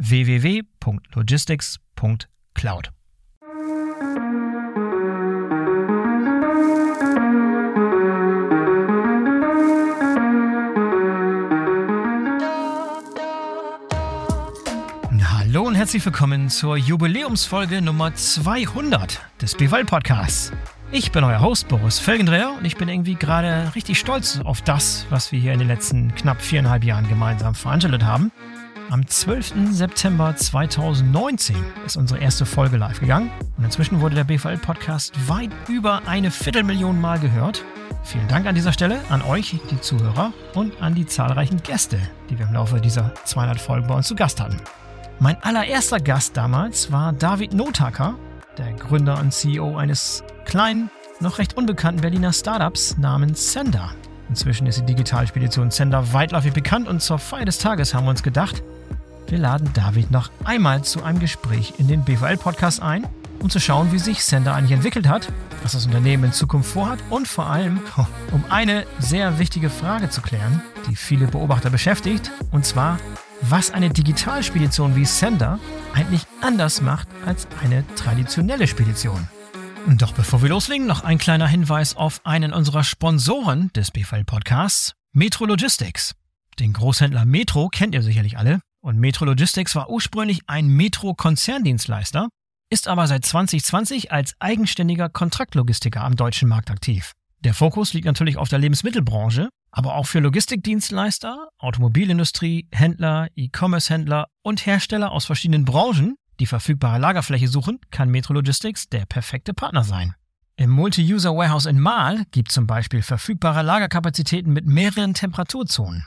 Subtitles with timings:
[0.00, 2.90] www.logistics.cloud.
[15.52, 20.52] Hallo und herzlich willkommen zur Jubiläumsfolge Nummer 200 des BWL Podcasts.
[20.92, 25.06] Ich bin euer Host Boris Felgendreher und ich bin irgendwie gerade richtig stolz auf das,
[25.10, 28.30] was wir hier in den letzten knapp viereinhalb Jahren gemeinsam veranstaltet haben.
[28.90, 29.70] Am 12.
[29.70, 31.54] September 2019
[31.86, 37.00] ist unsere erste Folge live gegangen und inzwischen wurde der BVL-Podcast weit über eine Viertelmillion
[37.00, 37.64] Mal gehört.
[38.02, 42.38] Vielen Dank an dieser Stelle an euch, die Zuhörer, und an die zahlreichen Gäste, die
[42.40, 44.60] wir im Laufe dieser 200 Folgen bei uns zu Gast hatten.
[45.20, 48.16] Mein allererster Gast damals war David Notaker,
[48.58, 50.90] der Gründer und CEO eines kleinen,
[51.20, 53.92] noch recht unbekannten Berliner Startups namens Sender.
[54.30, 58.22] Inzwischen ist die Digitalspedition Sender weitläufig bekannt und zur Feier des Tages haben wir uns
[58.22, 58.62] gedacht,
[59.26, 63.08] wir laden David noch einmal zu einem Gespräch in den BVL-Podcast ein,
[63.40, 65.32] um zu schauen, wie sich Sender eigentlich entwickelt hat,
[65.64, 67.80] was das Unternehmen in Zukunft vorhat und vor allem,
[68.30, 72.98] um eine sehr wichtige Frage zu klären, die viele Beobachter beschäftigt, und zwar,
[73.42, 75.58] was eine Digitalspedition wie Sender
[75.92, 79.26] eigentlich anders macht als eine traditionelle Spedition.
[79.88, 84.94] Doch bevor wir loslegen, noch ein kleiner Hinweis auf einen unserer Sponsoren des BVL Podcasts,
[85.12, 86.14] Metro Logistics.
[86.58, 88.60] Den Großhändler Metro kennt ihr sicherlich alle.
[88.82, 92.28] Und Metro Logistics war ursprünglich ein Metro-Konzerndienstleister,
[92.70, 97.12] ist aber seit 2020 als eigenständiger Kontraktlogistiker am deutschen Markt aktiv.
[97.40, 104.66] Der Fokus liegt natürlich auf der Lebensmittelbranche, aber auch für Logistikdienstleister, Automobilindustrie, Händler, E-Commerce-Händler und
[104.66, 110.14] Hersteller aus verschiedenen Branchen, die verfügbare Lagerfläche suchen, kann Metro Logistics der perfekte Partner sein.
[110.56, 116.06] Im Multi-User Warehouse in Mahl gibt zum Beispiel verfügbare Lagerkapazitäten mit mehreren Temperaturzonen.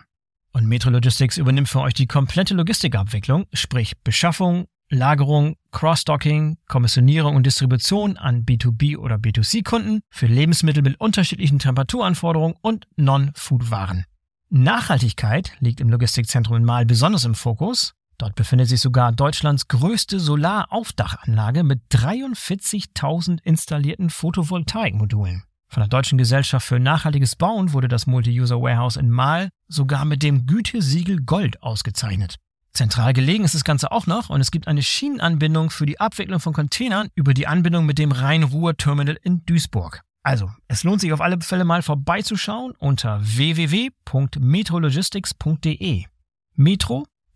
[0.51, 7.45] Und Metro Logistics übernimmt für euch die komplette Logistikabwicklung, sprich Beschaffung, Lagerung, Cross-Docking, Kommissionierung und
[7.47, 14.05] Distribution an B2B oder B2C-Kunden für Lebensmittel mit unterschiedlichen Temperaturanforderungen und Non-Food-Waren.
[14.49, 17.95] Nachhaltigkeit liegt im Logistikzentrum in Mahl besonders im Fokus.
[18.17, 25.43] Dort befindet sich sogar Deutschlands größte Solaraufdachanlage mit 43.000 installierten Photovoltaikmodulen.
[25.67, 30.21] Von der Deutschen Gesellschaft für nachhaltiges Bauen wurde das Multi-User Warehouse in Mahl sogar mit
[30.21, 32.37] dem Gütesiegel Gold ausgezeichnet.
[32.73, 36.39] Zentral gelegen ist das Ganze auch noch und es gibt eine Schienenanbindung für die Abwicklung
[36.39, 40.01] von Containern über die Anbindung mit dem Rhein-Ruhr-Terminal in Duisburg.
[40.23, 46.05] Also, es lohnt sich auf alle Fälle mal vorbeizuschauen unter www.metrologistics.de.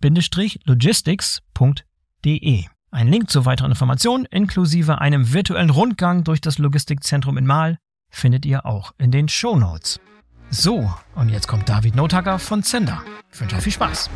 [0.01, 2.65] Metro-logistics.de.
[2.91, 7.77] Ein Link zu weiteren Informationen inklusive einem virtuellen Rundgang durch das Logistikzentrum in Mahl
[8.09, 9.99] findet ihr auch in den Show Notes.
[10.49, 13.03] So, und jetzt kommt David Notacker von Zender.
[13.33, 14.09] Ich wünsche euch viel Spaß.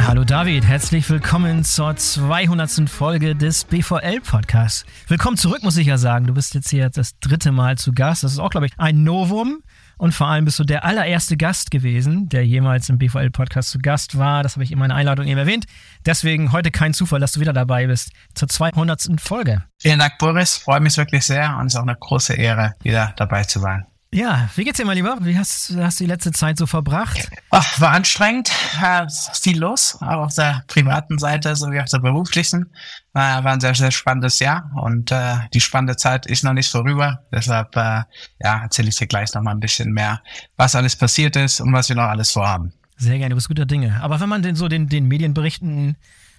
[0.00, 2.90] Hallo David, herzlich willkommen zur 200.
[2.90, 4.84] Folge des BVL Podcasts.
[5.08, 6.26] Willkommen zurück, muss ich ja sagen.
[6.26, 8.24] Du bist jetzt hier das dritte Mal zu Gast.
[8.24, 9.62] Das ist auch, glaube ich, ein Novum.
[9.98, 14.18] Und vor allem bist du der allererste Gast gewesen, der jemals im BVL-Podcast zu Gast
[14.18, 14.42] war.
[14.42, 15.66] Das habe ich in meiner Einladung eben erwähnt.
[16.04, 19.20] Deswegen heute kein Zufall, dass du wieder dabei bist zur 200.
[19.20, 19.64] Folge.
[19.78, 20.56] Vielen Dank, Boris.
[20.56, 23.86] Freue mich wirklich sehr und es ist auch eine große Ehre, wieder dabei zu sein.
[24.14, 25.18] Ja, wie geht's dir, mein Lieber?
[25.22, 27.28] Wie hast, hast du die letzte Zeit so verbracht?
[27.50, 28.48] Ach, war anstrengend,
[28.80, 32.70] äh, viel los, auch auf der privaten Seite sowie auf der beruflichen.
[33.12, 37.24] War ein sehr, sehr spannendes Jahr und äh, die spannende Zeit ist noch nicht vorüber.
[37.32, 38.04] Deshalb äh,
[38.38, 40.22] ja, erzähle ich dir gleich noch mal ein bisschen mehr,
[40.56, 42.72] was alles passiert ist und was wir noch alles vorhaben.
[42.96, 44.00] Sehr gerne, du bist guter Dinge.
[44.00, 45.96] Aber wenn man den so den, den Medienberichten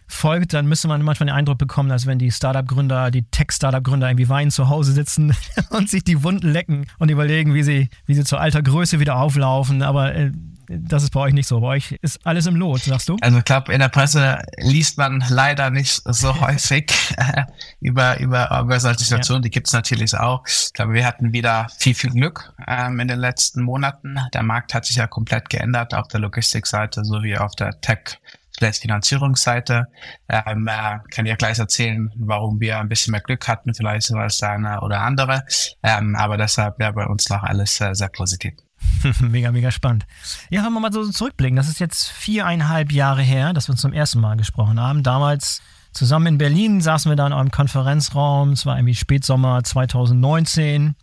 [0.07, 4.29] folgt, dann müsste man manchmal den Eindruck bekommen, als wenn die Startup-Gründer, die Tech-Startup-Gründer irgendwie
[4.29, 5.35] weinen zu Hause sitzen
[5.69, 9.17] und sich die Wunden lecken und überlegen, wie sie, wie sie zur alter Größe wieder
[9.17, 9.81] auflaufen.
[9.81, 10.31] Aber äh,
[10.67, 11.59] das ist bei euch nicht so.
[11.59, 13.17] Bei euch ist alles im Lot, sagst du?
[13.21, 17.43] Also ich glaube, in der Presse liest man leider nicht so häufig äh,
[17.81, 19.43] über, über, über solche Situationen.
[19.43, 19.45] Ja.
[19.45, 20.43] Die gibt es natürlich auch.
[20.47, 24.17] Ich glaube, wir hatten wieder viel, viel Glück ähm, in den letzten Monaten.
[24.33, 28.19] Der Markt hat sich ja komplett geändert auf der Logistikseite sowie auf der Tech-
[28.57, 29.87] vielleicht Finanzierungsseite.
[30.29, 34.37] Ähm, äh, kann ja gleich erzählen, warum wir ein bisschen mehr Glück hatten, vielleicht als
[34.37, 35.43] der oder andere.
[35.83, 38.53] Ähm, aber deshalb wäre bei uns noch alles äh, sehr positiv.
[39.19, 40.05] mega, mega spannend.
[40.49, 43.81] Ja, wenn wir mal so zurückblicken, das ist jetzt viereinhalb Jahre her, dass wir uns
[43.81, 45.03] zum ersten Mal gesprochen haben.
[45.03, 45.61] Damals
[45.91, 48.51] zusammen in Berlin saßen wir da in eurem Konferenzraum.
[48.51, 50.95] Es war irgendwie Spätsommer 2019.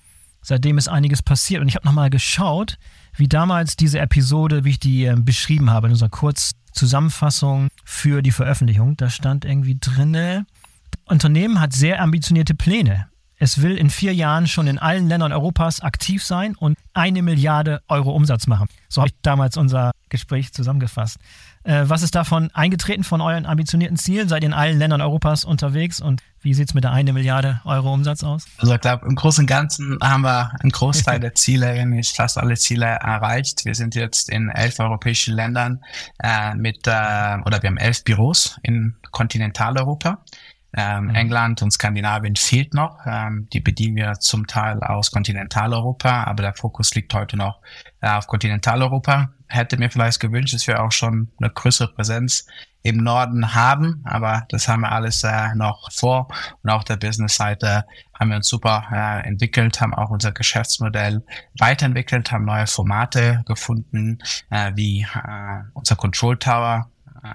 [0.42, 2.78] Seitdem ist einiges passiert und ich habe nochmal geschaut,
[3.16, 6.08] wie damals diese Episode, wie ich die äh, beschrieben habe in unserer
[6.72, 8.96] Kurzzusammenfassung für die Veröffentlichung.
[8.96, 10.46] Da stand irgendwie drinne,
[11.04, 13.08] Unternehmen hat sehr ambitionierte Pläne.
[13.36, 17.82] Es will in vier Jahren schon in allen Ländern Europas aktiv sein und eine Milliarde
[17.88, 18.68] Euro Umsatz machen.
[18.88, 21.18] So habe ich damals unser Gespräch zusammengefasst.
[21.64, 24.28] Äh, was ist davon eingetreten von euren ambitionierten Zielen?
[24.28, 27.60] Seid ihr in allen Ländern Europas unterwegs und wie sieht es mit der eine Milliarde
[27.64, 28.46] Euro Umsatz aus?
[28.58, 32.36] Also ich glaube, im Großen und Ganzen haben wir einen Großteil der Ziele, nicht fast
[32.36, 33.64] alle Ziele erreicht.
[33.64, 35.80] Wir sind jetzt in elf europäischen Ländern
[36.22, 40.24] äh, mit, äh, oder wir haben elf Büros in Kontinentaleuropa.
[40.74, 41.14] Ähm, mhm.
[41.14, 42.98] England und Skandinavien fehlt noch.
[43.06, 47.60] Ähm, die bedienen wir zum Teil aus Kontinentaleuropa, aber der Fokus liegt heute noch
[48.00, 49.30] äh, auf Kontinentaleuropa.
[49.48, 52.46] Hätte mir vielleicht gewünscht, dass wir auch schon eine größere Präsenz
[52.82, 56.28] im Norden haben, aber das haben wir alles äh, noch vor.
[56.62, 57.84] Und auf der Business-Seite
[58.18, 61.22] haben wir uns super äh, entwickelt, haben auch unser Geschäftsmodell
[61.58, 64.18] weiterentwickelt, haben neue Formate gefunden,
[64.50, 66.90] äh, wie äh, unser Control Tower,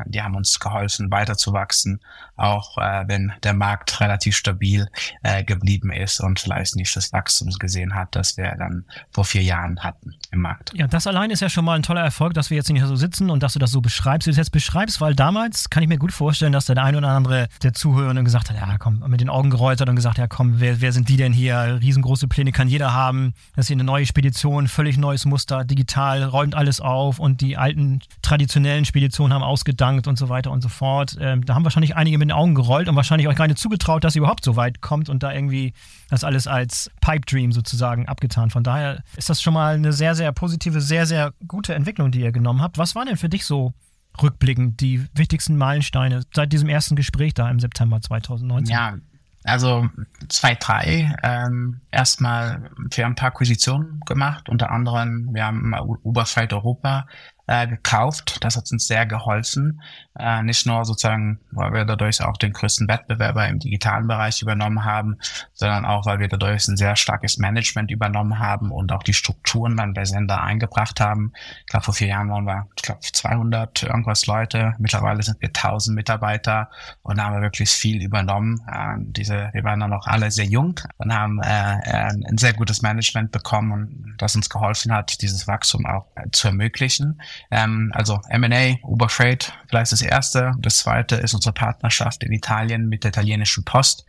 [0.06, 2.01] die haben uns geholfen, weiterzuwachsen,
[2.36, 4.88] auch äh, wenn der Markt relativ stabil
[5.24, 9.44] äh, geblieben ist und vielleicht nicht das Wachstum gesehen hat, das wir dann vor vier
[9.44, 10.74] Jahren hatten im Markt.
[10.75, 12.95] Ja, das allein ist ja schon mal ein toller Erfolg, dass wir jetzt nicht so
[12.95, 15.84] sitzen und dass du das so beschreibst, wie du es jetzt beschreibst, weil damals kann
[15.84, 19.00] ich mir gut vorstellen, dass der eine oder andere der Zuhörenden gesagt hat, ja komm,
[19.07, 21.80] mit den Augen geräutert und gesagt, ja komm, wer, wer sind die denn hier?
[21.81, 23.33] Riesengroße Pläne kann jeder haben.
[23.56, 27.57] Das ist hier eine neue Spedition, völlig neues Muster, digital, räumt alles auf und die
[27.57, 31.15] alten traditionellen Speditionen haben ausgedacht gedankt und so weiter und so fort.
[31.19, 34.03] Ähm, da haben wahrscheinlich einige mit den Augen gerollt und wahrscheinlich auch gar nicht zugetraut,
[34.03, 35.74] dass sie überhaupt so weit kommt und da irgendwie
[36.09, 38.50] das alles als Pipe Dream sozusagen abgetan.
[38.50, 42.21] Von daher ist das schon mal eine sehr, sehr positive, sehr, sehr gute Entwicklung, die
[42.21, 42.77] ihr genommen habt.
[42.77, 43.74] Was waren denn für dich so
[44.21, 48.73] rückblickend die wichtigsten Meilensteine seit diesem ersten Gespräch da im September 2019?
[48.73, 48.95] Ja,
[49.44, 49.88] also
[50.27, 51.15] zwei, drei.
[51.21, 55.73] Ähm, erstmal, wir haben ein paar Akquisitionen gemacht, unter anderem, wir haben
[56.03, 57.06] Uber Freight Europa
[57.47, 58.38] äh, gekauft.
[58.41, 59.81] Das hat uns sehr geholfen.
[60.19, 64.83] Äh, nicht nur sozusagen, weil wir dadurch auch den größten Wettbewerber im digitalen Bereich übernommen
[64.83, 65.18] haben,
[65.54, 69.78] sondern auch, weil wir dadurch ein sehr starkes Management übernommen haben und auch die Strukturen
[69.78, 71.33] dann bei Sender eingebracht haben.
[71.62, 74.74] Ich glaube, vor vier Jahren waren wir, ich glaube, 200 irgendwas Leute.
[74.80, 76.69] Mittlerweile sind wir 1000 Mitarbeiter
[77.04, 78.59] und haben wir wirklich viel übernommen.
[78.71, 82.81] Äh, diese, wir waren dann noch alle sehr jung und haben äh, ein sehr gutes
[82.81, 87.21] Management bekommen, das uns geholfen hat, dieses Wachstum auch zu ermöglichen.
[87.52, 90.54] Ähm, also M&A, Uber Freight, vielleicht das erste.
[90.59, 94.06] Das zweite ist unsere Partnerschaft in Italien mit der italienischen Post.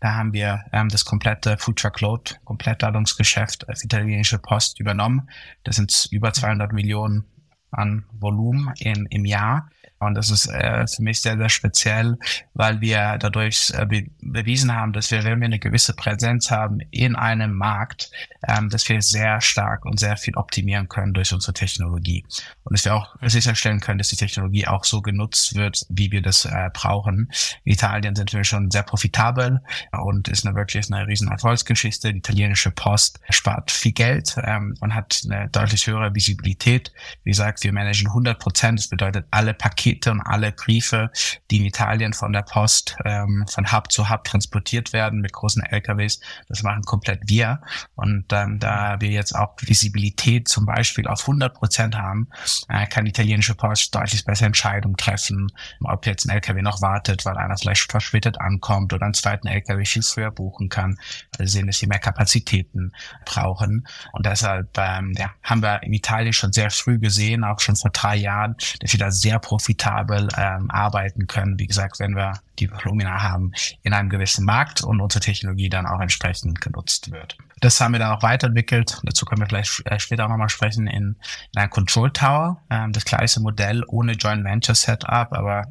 [0.00, 5.28] Da haben wir ähm, das komplette Truck Load, Komplettladungsgeschäft als italienische Post übernommen.
[5.64, 7.24] Das sind über 200 Millionen
[7.70, 9.70] an Volumen im, im Jahr.
[10.00, 12.16] Und das ist äh, für mich sehr, sehr speziell,
[12.54, 16.78] weil wir dadurch äh, be bewiesen haben, dass wir, wenn wir eine gewisse Präsenz haben
[16.90, 18.10] in einem Markt,
[18.48, 22.24] ähm, dass wir sehr stark und sehr viel optimieren können durch unsere Technologie.
[22.64, 26.22] Und dass wir auch sicherstellen können, dass die Technologie auch so genutzt wird, wie wir
[26.22, 27.30] das äh, brauchen.
[27.64, 29.60] In Italien sind wir schon sehr profitabel
[29.92, 32.10] und ist eine wirklich eine riesen Erfolgsgeschichte.
[32.12, 36.90] Die italienische Post spart viel Geld ähm, und hat eine deutlich höhere Visibilität.
[37.24, 38.78] Wie gesagt, wir managen 100 Prozent.
[38.78, 41.10] Das bedeutet, alle Pakete Pakete und alle Briefe,
[41.50, 45.62] die in Italien von der Post ähm, von Hub zu Hub transportiert werden mit großen
[45.62, 47.60] LKWs, das machen komplett wir.
[47.96, 52.28] Und ähm, da wir jetzt auch Visibilität zum Beispiel auf 100 Prozent haben,
[52.68, 55.48] äh, kann die italienische Post deutlich besser Entscheidungen treffen,
[55.84, 59.84] ob jetzt ein LKW noch wartet, weil einer vielleicht verspätet ankommt oder einen zweiten LKW
[59.84, 60.98] viel früher buchen kann,
[61.38, 62.92] sie sehen, dass sie mehr Kapazitäten
[63.24, 63.86] brauchen.
[64.12, 67.90] Und deshalb ähm, ja, haben wir in Italien schon sehr früh gesehen, auch schon vor
[67.90, 69.38] drei Jahren, dass wir da sehr
[69.80, 71.58] profitabel ähm, arbeiten können.
[71.58, 75.86] Wie gesagt, wenn wir die Volumina haben in einem gewissen Markt und unsere Technologie dann
[75.86, 77.36] auch entsprechend genutzt wird.
[77.60, 79.00] Das haben wir dann auch weiterentwickelt.
[79.02, 81.16] Dazu können wir vielleicht äh, später auch nochmal sprechen in,
[81.52, 82.62] in einem Control Tower.
[82.70, 85.64] Ähm, das gleiche Modell ohne Joint Venture Setup, aber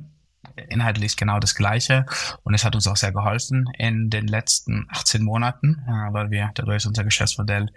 [0.70, 2.06] inhaltlich genau das Gleiche.
[2.44, 6.52] Und es hat uns auch sehr geholfen in den letzten 18 Monaten, äh, weil wir
[6.56, 7.70] dadurch unser Geschäftsmodell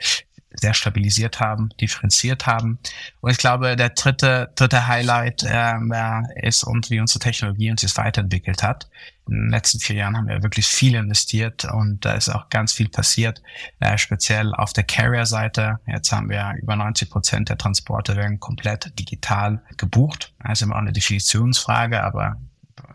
[0.54, 2.78] sehr stabilisiert haben, differenziert haben.
[3.21, 5.94] Und ich glaube, der dritte, dritte Highlight ähm,
[6.37, 8.88] ist und wie unsere Technologie uns jetzt weiterentwickelt hat.
[9.28, 12.73] In den letzten vier Jahren haben wir wirklich viel investiert und da ist auch ganz
[12.73, 13.40] viel passiert,
[13.78, 15.78] äh, speziell auf der Carrier-Seite.
[15.87, 20.32] Jetzt haben wir über 90 Prozent der Transporte werden komplett digital gebucht.
[20.42, 22.37] Das ist immer auch eine Definitionsfrage, aber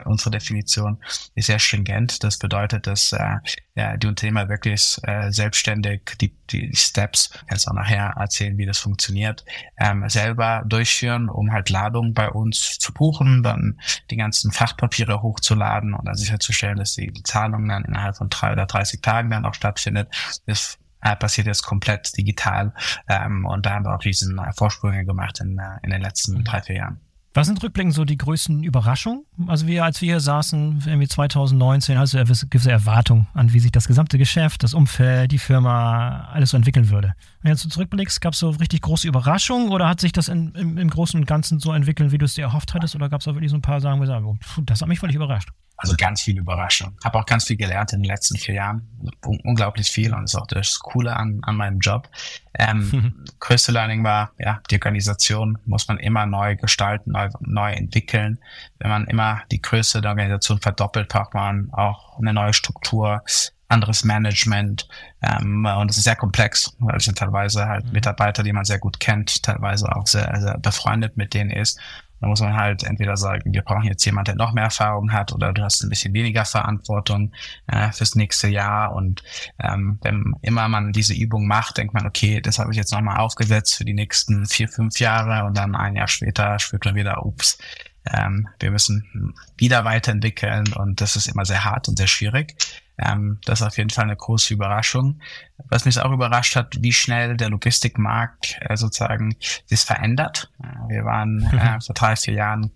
[0.08, 0.98] unsere Definition
[1.36, 2.24] ist sehr stringent.
[2.24, 3.38] Das bedeutet, dass äh,
[3.76, 8.80] ja, die Unternehmer wirklich äh, selbstständig die, die Steps, jetzt auch nachher erzählen, wie das
[8.80, 9.46] funktioniert,
[9.78, 15.94] ähm, selber durchführen, um halt Ladung bei uns zu buchen, dann die ganzen Fachpapiere hochzuladen
[15.94, 19.54] und dann sicherzustellen, dass die Zahlung dann innerhalb von drei oder 30 Tagen dann auch
[19.54, 20.10] stattfindet.
[20.46, 22.74] Das äh, passiert jetzt komplett digital
[23.08, 26.62] ähm, und da haben wir auch riesen Vorsprünge gemacht in, äh, in den letzten drei,
[26.62, 27.07] vier Jahren.
[27.38, 29.24] Was sind rückblickend so die größten Überraschungen?
[29.46, 33.72] Also wir, als wir hier saßen, irgendwie 2019, hast du gewisse Erwartung an, wie sich
[33.72, 37.14] das gesamte Geschäft, das Umfeld, die Firma, alles so entwickeln würde.
[37.44, 40.80] Wenn du zurückblickst, gab es so richtig große Überraschungen oder hat sich das in, im,
[40.80, 42.96] im, Großen und Ganzen so entwickelt, wie du es dir erhofft hattest?
[42.96, 44.88] Oder gab es auch wirklich so ein paar Sachen, wo du sagst, oh, das hat
[44.88, 45.50] mich völlig überrascht?
[45.80, 46.98] Also ganz viel Überraschung.
[47.04, 48.88] Habe auch ganz viel gelernt in den letzten vier Jahren.
[49.22, 52.10] unglaublich viel und ist auch das Coole an, an meinem Job.
[52.58, 58.40] Ähm, größte Learning war, ja, die Organisation muss man immer neu gestalten, neu, neu entwickeln.
[58.80, 63.22] Wenn man immer die Größe der Organisation verdoppelt, braucht man auch eine neue Struktur,
[63.70, 64.88] anderes Management
[65.22, 67.92] ähm, und es ist sehr komplex, weil es sind teilweise halt mhm.
[67.92, 71.78] Mitarbeiter, die man sehr gut kennt, teilweise auch sehr, sehr befreundet mit denen ist
[72.20, 75.34] da muss man halt entweder sagen, wir brauchen jetzt jemand, der noch mehr Erfahrung hat,
[75.34, 77.32] oder du hast ein bisschen weniger Verantwortung
[77.68, 78.94] äh, fürs nächste Jahr.
[78.94, 79.24] Und
[79.60, 83.18] ähm, wenn immer man diese Übung macht, denkt man, okay, das habe ich jetzt nochmal
[83.18, 87.26] aufgesetzt für die nächsten vier, fünf Jahre und dann ein Jahr später spürt man wieder,
[87.26, 87.58] ups,
[88.14, 92.56] ähm, wir müssen wieder weiterentwickeln und das ist immer sehr hart und sehr schwierig.
[92.98, 95.20] Ähm, das ist auf jeden Fall eine große Überraschung.
[95.70, 99.36] Was mich auch überrascht hat, wie schnell der Logistikmarkt äh, sozusagen
[99.66, 100.52] sich verändert.
[100.62, 102.72] Äh, wir waren äh, vor drei, vier Jahren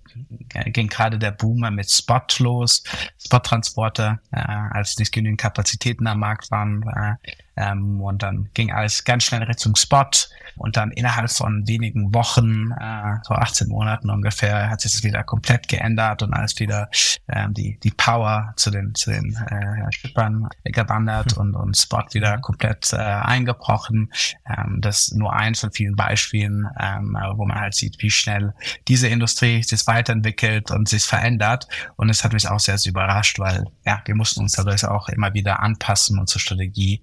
[0.66, 2.84] ging gerade der Boomer mit Spot los,
[3.18, 6.84] Spot-Transporte, äh, als nicht genügend Kapazitäten am Markt waren.
[6.84, 7.16] Äh,
[7.62, 10.10] ähm, und dann ging alles ganz schnell Richtung Spot.
[10.58, 15.24] Und dann innerhalb von wenigen Wochen, äh, so 18 Monaten ungefähr, hat sich das wieder
[15.24, 16.90] komplett geändert und alles wieder
[17.30, 22.38] ähm, die, die Power zu den, zu den äh, Schippern gewandert und, und Spot wieder
[22.40, 24.12] komplett äh, eingebrochen.
[24.48, 28.54] Ähm, das ist nur eins von vielen Beispielen, ähm, wo man halt sieht, wie schnell
[28.88, 31.68] diese Industrie sich weiterentwickelt und sich verändert.
[31.96, 35.08] Und es hat mich auch sehr, sehr überrascht, weil ja, wir mussten uns dadurch auch
[35.10, 37.02] immer wieder anpassen, unsere Strategie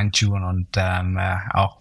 [0.00, 1.78] feintunen und ähm, äh, auch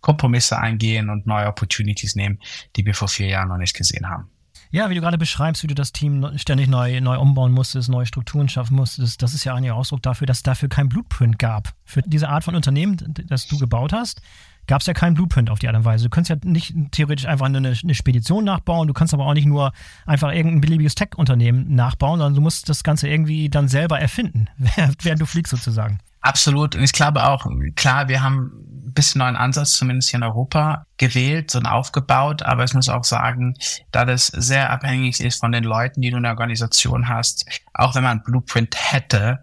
[0.00, 2.38] Kompromisse eingehen und neue Opportunities nehmen,
[2.76, 4.28] die wir vor vier Jahren noch nicht gesehen haben.
[4.70, 8.06] Ja, wie du gerade beschreibst, wie du das Team ständig neu, neu umbauen musstest, neue
[8.06, 11.74] Strukturen schaffen musstest, das ist ja ein Ausdruck dafür, dass es dafür kein Blueprint gab.
[11.84, 12.96] Für diese Art von Unternehmen,
[13.28, 14.22] das du gebaut hast,
[14.66, 16.04] gab es ja keinen Blueprint auf die Art und Weise.
[16.04, 19.46] Du kannst ja nicht theoretisch einfach eine, eine Spedition nachbauen, du kannst aber auch nicht
[19.46, 19.72] nur
[20.06, 24.48] einfach irgendein beliebiges Tech-Unternehmen nachbauen, sondern du musst das Ganze irgendwie dann selber erfinden,
[25.02, 25.98] während du fliegst sozusagen.
[26.22, 26.76] Absolut.
[26.76, 28.52] Und ich glaube auch, klar, wir haben
[28.86, 32.42] ein bisschen neuen Ansatz, zumindest hier in Europa, gewählt und aufgebaut.
[32.42, 33.54] Aber ich muss auch sagen,
[33.90, 37.94] da das sehr abhängig ist von den Leuten, die du in der Organisation hast, auch
[37.94, 39.40] wenn man Blueprint hätte,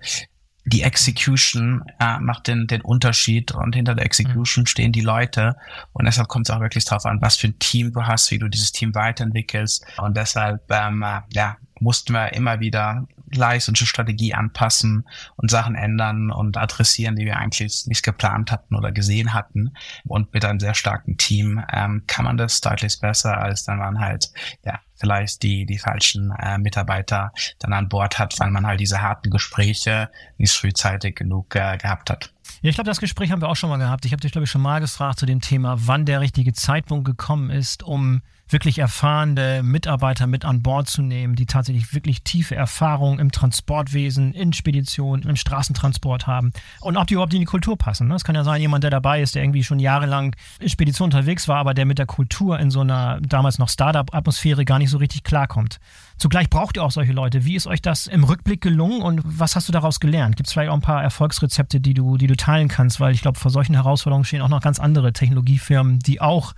[0.66, 4.68] die Execution äh, macht den, den Unterschied und hinter der Execution mhm.
[4.68, 5.56] stehen die Leute
[5.94, 8.40] und deshalb kommt es auch wirklich darauf an, was für ein Team du hast, wie
[8.40, 13.86] du dieses Team weiterentwickelst und deshalb ähm, äh, ja mussten wir immer wieder gleich unsere
[13.86, 19.34] Strategie anpassen und Sachen ändern und adressieren, die wir eigentlich nicht geplant hatten oder gesehen
[19.34, 19.74] hatten.
[20.06, 24.00] Und mit einem sehr starken Team ähm, kann man das deutlich besser, als wenn man
[24.00, 24.32] halt
[24.66, 29.02] ja vielleicht die die falschen äh, Mitarbeiter dann an Bord hat, weil man halt diese
[29.02, 32.34] harten Gespräche nicht frühzeitig genug äh, gehabt hat.
[32.62, 34.06] Ja, ich glaube, das Gespräch haben wir auch schon mal gehabt.
[34.06, 37.06] Ich habe dich, glaube ich, schon mal gefragt zu dem Thema, wann der richtige Zeitpunkt
[37.06, 42.56] gekommen ist, um wirklich erfahrene Mitarbeiter mit an Bord zu nehmen, die tatsächlich wirklich tiefe
[42.56, 46.52] Erfahrung im Transportwesen, in Spedition, im Straßentransport haben
[46.82, 48.08] und ob die überhaupt in die Kultur passen.
[48.08, 48.16] Ne?
[48.16, 51.48] Es kann ja sein, jemand, der dabei ist, der irgendwie schon jahrelang in Spedition unterwegs
[51.48, 54.98] war, aber der mit der Kultur in so einer damals noch Startup-Atmosphäre gar nicht so
[54.98, 55.80] richtig klarkommt.
[56.18, 57.46] Zugleich braucht ihr auch solche Leute.
[57.46, 60.36] Wie ist euch das im Rückblick gelungen und was hast du daraus gelernt?
[60.36, 63.00] Gibt es vielleicht auch ein paar Erfolgsrezepte, die du, die du teilen kannst?
[63.00, 66.54] Weil ich glaube, vor solchen Herausforderungen stehen auch noch ganz andere Technologiefirmen, die auch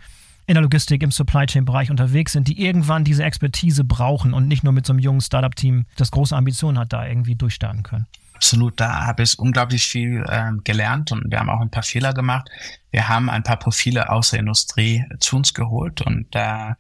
[0.51, 4.49] in der Logistik, im Supply Chain Bereich unterwegs sind, die irgendwann diese Expertise brauchen und
[4.49, 8.05] nicht nur mit so einem jungen Startup-Team, das große Ambitionen hat, da irgendwie durchstarten können.
[8.33, 12.13] Absolut, da habe ich unglaublich viel ähm, gelernt und wir haben auch ein paar Fehler
[12.13, 12.49] gemacht.
[12.91, 16.73] Wir haben ein paar Profile aus der Industrie zu uns geholt und äh,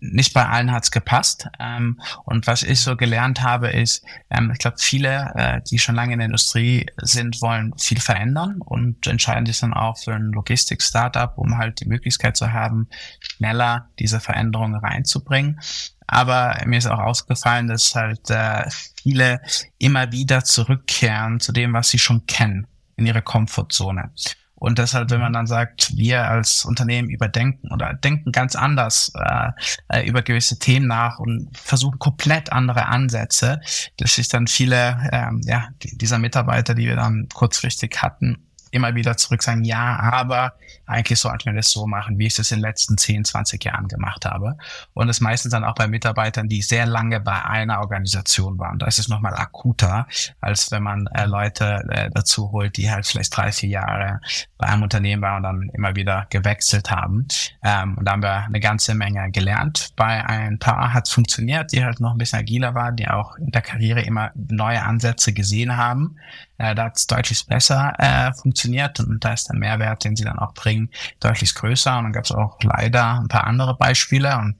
[0.00, 1.48] nicht bei allen hat's gepasst.
[1.60, 5.94] Ähm, und was ich so gelernt habe, ist, ähm, ich glaube, viele, äh, die schon
[5.94, 10.32] lange in der Industrie sind, wollen viel verändern und entscheiden sich dann auch für ein
[10.32, 12.88] Logistik-Startup, um halt die Möglichkeit zu haben,
[13.20, 15.60] schneller diese Veränderungen reinzubringen.
[16.06, 18.64] Aber mir ist auch ausgefallen, dass halt äh,
[19.02, 19.40] viele
[19.78, 22.66] immer wieder zurückkehren zu dem, was sie schon kennen,
[22.96, 24.10] in ihre Komfortzone.
[24.58, 29.50] Und deshalb, wenn man dann sagt, wir als Unternehmen überdenken oder denken ganz anders äh,
[29.88, 33.60] äh, über gewisse Themen nach und versuchen komplett andere Ansätze,
[33.98, 38.45] dass sich dann viele ähm, ja, dieser Mitarbeiter, die wir dann kurzfristig hatten,
[38.76, 40.54] immer wieder zurück sagen, ja, aber
[40.86, 43.88] eigentlich sollten wir das so machen, wie ich das in den letzten 10, 20 Jahren
[43.88, 44.56] gemacht habe.
[44.94, 48.78] Und das meistens dann auch bei Mitarbeitern, die sehr lange bei einer Organisation waren.
[48.78, 50.06] Da ist es nochmal akuter,
[50.40, 54.20] als wenn man äh, Leute äh, dazu holt, die halt vielleicht drei, vier Jahre
[54.58, 57.26] bei einem Unternehmen waren und dann immer wieder gewechselt haben.
[57.62, 59.90] Ähm, und da haben wir eine ganze Menge gelernt.
[59.96, 63.36] Bei ein paar hat es funktioniert, die halt noch ein bisschen agiler waren, die auch
[63.36, 66.16] in der Karriere immer neue Ansätze gesehen haben.
[66.58, 70.24] Äh, da hat es deutlich besser äh, funktioniert und da ist der Mehrwert, den sie
[70.24, 71.96] dann auch bringen, deutlich größer.
[71.98, 74.56] Und dann gab es auch leider ein paar andere Beispiele und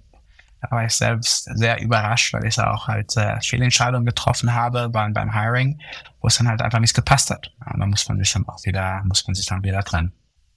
[0.61, 5.13] da war ich selbst sehr überrascht, weil ich auch halt äh, Fehlentscheidungen getroffen habe beim,
[5.13, 5.81] beim Hiring,
[6.21, 7.53] wo es dann halt einfach nicht gepasst hat.
[7.73, 10.13] Und da muss man sich dann auch wieder, muss man sich dann wieder trennen.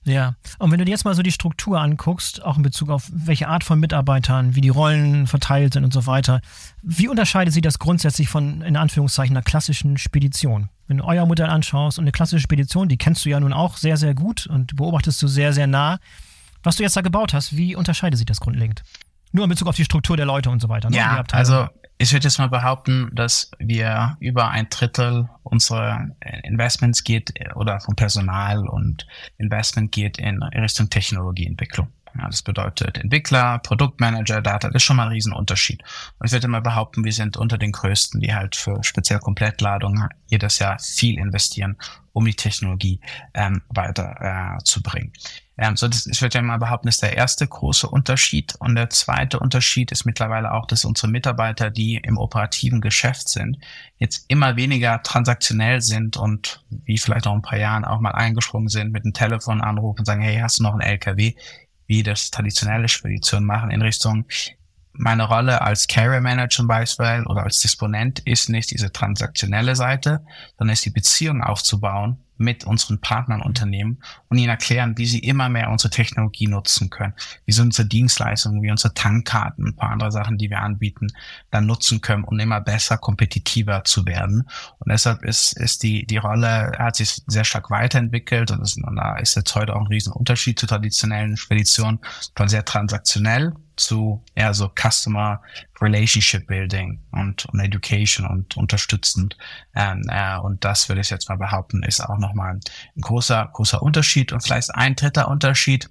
[0.10, 3.10] Ja, und wenn du dir jetzt mal so die Struktur anguckst, auch in Bezug auf
[3.14, 6.42] welche Art von Mitarbeitern, wie die Rollen verteilt sind und so weiter,
[6.82, 10.70] wie unterscheidet sich das grundsätzlich von, in Anführungszeichen, einer klassischen Spedition?
[10.88, 13.78] Wenn du euer Modell anschaust und eine klassische Spedition, die kennst du ja nun auch
[13.78, 16.00] sehr, sehr gut und beobachtest du sehr, sehr nah.
[16.64, 18.84] Was du jetzt da gebaut hast, wie unterscheidet sich das grundlegend?
[19.32, 20.90] Nur in Bezug auf die Struktur der Leute und so weiter.
[20.90, 20.98] Ne?
[20.98, 21.68] Ja, also
[22.02, 26.08] ich würde jetzt mal behaupten, dass wir über ein Drittel unserer
[26.44, 29.06] Investments geht oder vom Personal und
[29.38, 31.90] Investment geht in Richtung Technologieentwicklung.
[32.20, 35.84] Ja, das bedeutet Entwickler, Produktmanager, Data, das ist schon mal ein Riesenunterschied.
[36.18, 40.10] Und ich würde mal behaupten, wir sind unter den größten, die halt für speziell Komplettladungen
[40.28, 41.78] jedes Jahr viel investieren,
[42.12, 43.00] um die Technologie
[43.34, 45.14] ähm, weiter äh, zu bringen.
[45.58, 48.56] Ähm, so das, ich würde ja mal behaupten, ist der erste große Unterschied.
[48.60, 53.60] Und der zweite Unterschied ist mittlerweile auch, dass unsere Mitarbeiter, die im operativen Geschäft sind,
[53.98, 58.70] jetzt immer weniger transaktionell sind und wie vielleicht noch ein paar Jahren auch mal eingesprungen
[58.70, 61.36] sind mit einem Telefonanruf und sagen, hey, hast du noch einen LKW?
[61.90, 64.26] Wie das traditionelle Speditionen machen in Richtung,
[64.94, 70.24] meine Rolle als Carrier Manager zum Beispiel oder als Disponent ist nicht diese transaktionelle Seite,
[70.60, 74.00] sondern ist die Beziehung aufzubauen mit unseren Partnern Unternehmen
[74.30, 77.14] und ihnen erklären, wie sie immer mehr unsere Technologie nutzen können,
[77.46, 81.08] wie sie unsere Dienstleistungen, wie unsere Tankkarten, ein paar andere Sachen, die wir anbieten,
[81.52, 84.48] dann nutzen können, um immer besser, kompetitiver zu werden.
[84.80, 88.96] Und deshalb ist, ist die, die Rolle, hat sich sehr stark weiterentwickelt und, ist, und
[88.96, 92.00] da ist jetzt heute auch ein Riesenunterschied zu traditionellen Speditionen,
[92.36, 95.42] von sehr transaktionell zu eher so Customer
[95.82, 99.38] Relationship Building und, und Education und unterstützend.
[99.76, 103.82] Ähm, äh, und das würde ich jetzt mal behaupten, ist auch nochmal ein großer, großer
[103.82, 104.32] Unterschied.
[104.32, 105.90] Und vielleicht ein dritter Unterschied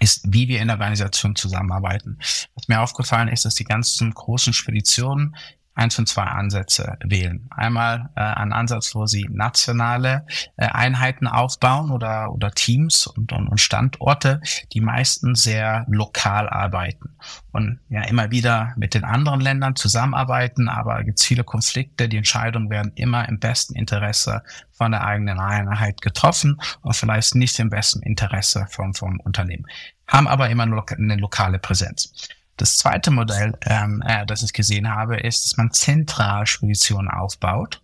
[0.00, 2.18] ist, wie wir in der Organisation zusammenarbeiten.
[2.54, 5.34] Was mir aufgefallen ist, dass die ganzen großen Speditionen
[5.78, 7.48] eins von zwei Ansätze wählen.
[7.50, 13.46] Einmal äh, ein Ansatz, wo sie nationale äh, Einheiten aufbauen oder, oder Teams und, und,
[13.46, 14.40] und Standorte,
[14.72, 17.16] die meistens sehr lokal arbeiten
[17.52, 22.08] und ja immer wieder mit den anderen Ländern zusammenarbeiten, aber gibt viele Konflikte.
[22.08, 27.58] Die Entscheidungen werden immer im besten Interesse von der eigenen Einheit getroffen und vielleicht nicht
[27.60, 29.66] im besten Interesse vom, vom Unternehmen,
[30.08, 32.12] haben aber immer eine lokale Präsenz.
[32.58, 37.80] Das zweite Modell, ähm, äh, das ich gesehen habe, ist, dass man zentral Speditionen aufbaut,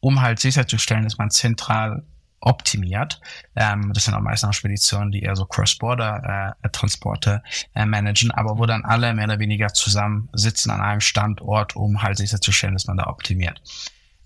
[0.00, 2.04] um halt sicherzustellen, dass man zentral
[2.40, 3.20] optimiert.
[3.56, 7.42] Ähm, das sind auch meistens auch Speditionen, die eher so Cross-Border-Transporte
[7.74, 11.74] äh, äh, managen, aber wo dann alle mehr oder weniger zusammen sitzen an einem Standort,
[11.74, 13.62] um halt sicherzustellen, dass man da optimiert.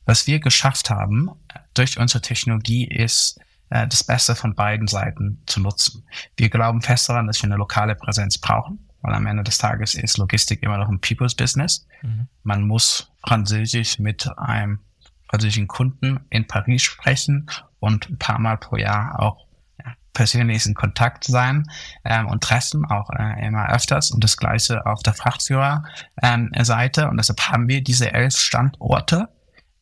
[0.05, 1.31] Was wir geschafft haben
[1.75, 3.39] durch unsere Technologie ist,
[3.71, 6.05] äh, das Beste von beiden Seiten zu nutzen.
[6.37, 9.95] Wir glauben fest daran, dass wir eine lokale Präsenz brauchen weil am Ende des Tages
[9.95, 11.87] ist Logistik immer noch ein People's Business.
[12.03, 12.29] Mhm.
[12.43, 14.81] Man muss Französisch mit einem
[15.29, 17.49] französischen Kunden in Paris sprechen
[17.81, 19.47] und ein paar Mal pro Jahr auch
[19.85, 21.71] ja, persönlich in Kontakt sein
[22.05, 27.03] ähm, und treffen, auch äh, immer öfters und das gleiche auf der Frachtführerseite.
[27.03, 29.29] Ähm, und deshalb haben wir diese elf Standorte.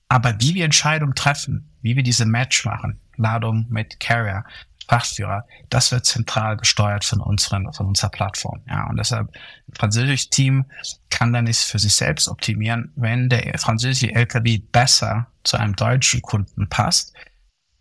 [0.09, 4.45] Aber wie wir Entscheidungen treffen, wie wir diese Match machen, Ladung mit Carrier,
[4.91, 8.61] Frachtführer, das wird zentral gesteuert von unseren, von unserer Plattform.
[8.69, 10.65] Ja, und deshalb, ein französisches Team
[11.11, 16.23] kann dann nicht für sich selbst optimieren, wenn der französische LKW besser zu einem deutschen
[16.23, 17.15] Kunden passt.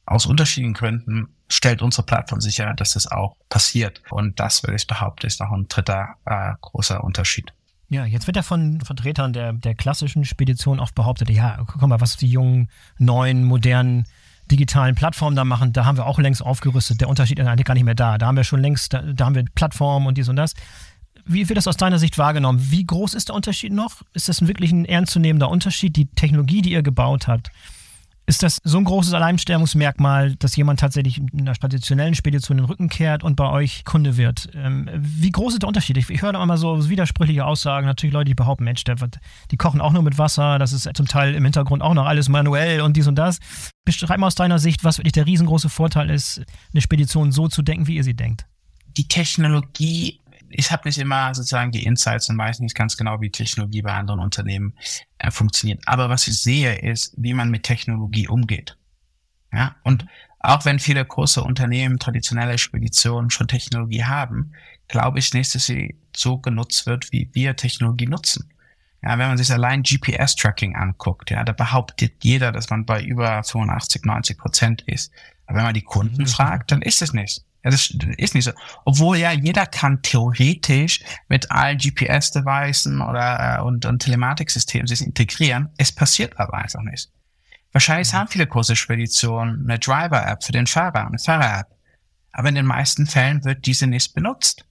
[0.06, 4.04] Aus unterschiedlichen Gründen stellt unsere Plattform sicher, dass das auch passiert.
[4.12, 7.52] Und das, würde ich behaupten, ist noch ein dritter äh, großer Unterschied.
[7.88, 12.00] Ja, jetzt wird ja von Vertretern der, der klassischen Spedition oft behauptet, ja, guck mal,
[12.00, 12.70] was die jungen,
[13.00, 14.06] neuen, modernen
[14.52, 17.02] digitalen Plattformen da machen, da haben wir auch längst aufgerüstet.
[17.02, 18.18] Der Unterschied ist eigentlich gar nicht mehr da.
[18.18, 20.54] Da haben wir schon längst, da, da haben wir Plattformen und dies und das.
[21.26, 22.60] Wie wird das aus deiner Sicht wahrgenommen?
[22.72, 24.02] Wie groß ist der Unterschied noch?
[24.14, 25.96] Ist das wirklich ein ernstzunehmender Unterschied?
[25.96, 27.52] Die Technologie, die ihr gebaut habt,
[28.30, 32.88] ist das so ein großes Alleinstellungsmerkmal, dass jemand tatsächlich in einer traditionellen Spedition den Rücken
[32.88, 34.50] kehrt und bei euch Kunde wird?
[34.54, 35.98] Ähm, wie groß ist der Unterschied?
[35.98, 37.88] Ich, ich höre da immer so widersprüchliche Aussagen.
[37.88, 38.98] Natürlich Leute, die behaupten, Mensch, der,
[39.50, 40.60] die kochen auch nur mit Wasser.
[40.60, 43.40] Das ist zum Teil im Hintergrund auch noch alles manuell und dies und das.
[43.84, 47.64] Beschreib mal aus deiner Sicht, was wirklich der riesengroße Vorteil ist, eine Spedition so zu
[47.64, 48.46] denken, wie ihr sie denkt.
[48.96, 50.19] Die Technologie
[50.50, 53.94] ich habe nicht immer sozusagen die Insights und weiß nicht ganz genau, wie Technologie bei
[53.94, 54.74] anderen Unternehmen
[55.18, 55.82] äh, funktioniert.
[55.86, 58.78] Aber was ich sehe, ist, wie man mit Technologie umgeht.
[59.52, 60.06] Ja, und
[60.40, 64.54] auch wenn viele große Unternehmen, traditionelle Speditionen schon Technologie haben,
[64.88, 68.50] glaube ich nicht, dass sie so genutzt wird, wie wir Technologie nutzen.
[69.02, 73.44] Ja, wenn man sich allein GPS-Tracking anguckt, ja, da behauptet jeder, dass man bei über
[73.44, 75.12] 85, 90 Prozent ist.
[75.46, 76.28] Aber wenn man die Kunden mhm.
[76.28, 77.44] fragt, dann ist es nicht.
[77.64, 78.52] Ja, das ist nicht so.
[78.86, 85.70] Obwohl ja jeder kann theoretisch mit allen GPS-Devices oder äh, und, und Telematiksystemen sich integrieren.
[85.78, 87.10] Es passiert aber einfach nicht.
[87.72, 88.18] Wahrscheinlich mhm.
[88.18, 91.68] haben viele große Speditionen eine Driver-App für den Fahrer, eine Fahrer-App.
[92.32, 94.66] Aber in den meisten Fällen wird diese nicht benutzt.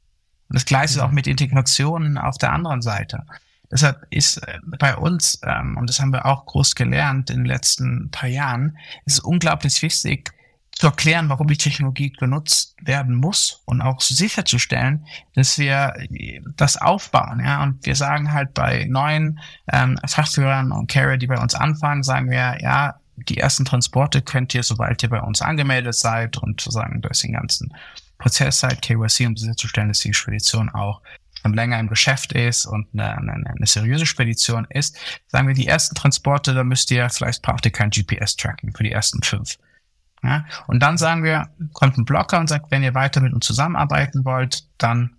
[0.48, 3.24] Und das gleiche ist auch mit Integrationen auf der anderen Seite.
[3.70, 7.46] Deshalb ist äh, bei uns, ähm, und das haben wir auch groß gelernt in den
[7.46, 10.32] letzten paar Jahren, ist es unglaublich wichtig,
[10.78, 15.94] zu erklären, warum die Technologie genutzt werden muss und auch sicherzustellen, dass wir
[16.56, 17.40] das aufbauen.
[17.44, 19.40] Ja, und wir sagen halt bei neuen
[19.72, 24.54] ähm, Fachführern und Carrier, die bei uns anfangen, sagen wir, ja, die ersten Transporte könnt
[24.54, 27.74] ihr, sobald ihr bei uns angemeldet seid und sozusagen durch den ganzen
[28.18, 31.02] Prozess seid, KYC, um sicherzustellen, dass die Spedition auch
[31.44, 35.96] länger im Geschäft ist und eine, eine, eine seriöse Spedition ist, sagen wir, die ersten
[35.96, 39.56] Transporte, da müsst ihr, vielleicht braucht ihr kein GPS-Tracking für die ersten fünf.
[40.22, 40.44] Ja?
[40.66, 44.24] Und dann sagen wir, kommt ein Blocker und sagt, wenn ihr weiter mit uns zusammenarbeiten
[44.24, 45.16] wollt, dann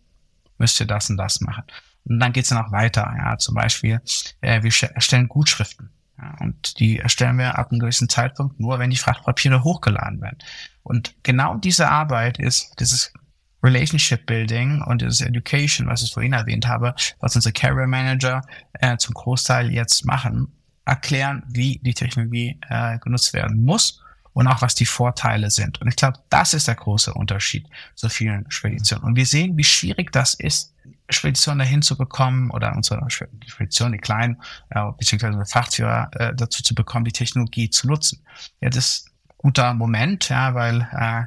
[0.57, 1.63] müsst ihr das und das machen.
[2.05, 3.11] Und dann geht's dann auch weiter.
[3.17, 4.01] Ja, zum Beispiel,
[4.41, 5.89] äh, wir erstellen Gutschriften.
[6.17, 10.39] Ja, und die erstellen wir ab einem gewissen Zeitpunkt nur, wenn die Frachtpapiere hochgeladen werden.
[10.83, 13.13] Und genau diese Arbeit ist dieses
[13.61, 18.41] Relationship Building und dieses Education, was ich vorhin erwähnt habe, was unsere Carrier Manager
[18.73, 20.47] äh, zum Großteil jetzt machen,
[20.85, 24.01] erklären, wie die Technologie äh, genutzt werden muss
[24.39, 25.81] und auch was die Vorteile sind.
[25.81, 29.03] Und ich glaube, das ist der große Unterschied zu vielen Speditionen.
[29.03, 30.73] Und wir sehen, wie schwierig das ist,
[31.09, 36.63] Speditionen dahin zu bekommen oder unsere Spedition, die kleinen, äh, beziehungsweise unsere Frachtführer äh, dazu
[36.63, 38.21] zu bekommen, die Technologie zu nutzen.
[38.61, 41.23] Ja, das ist ein guter Moment, ja, weil äh,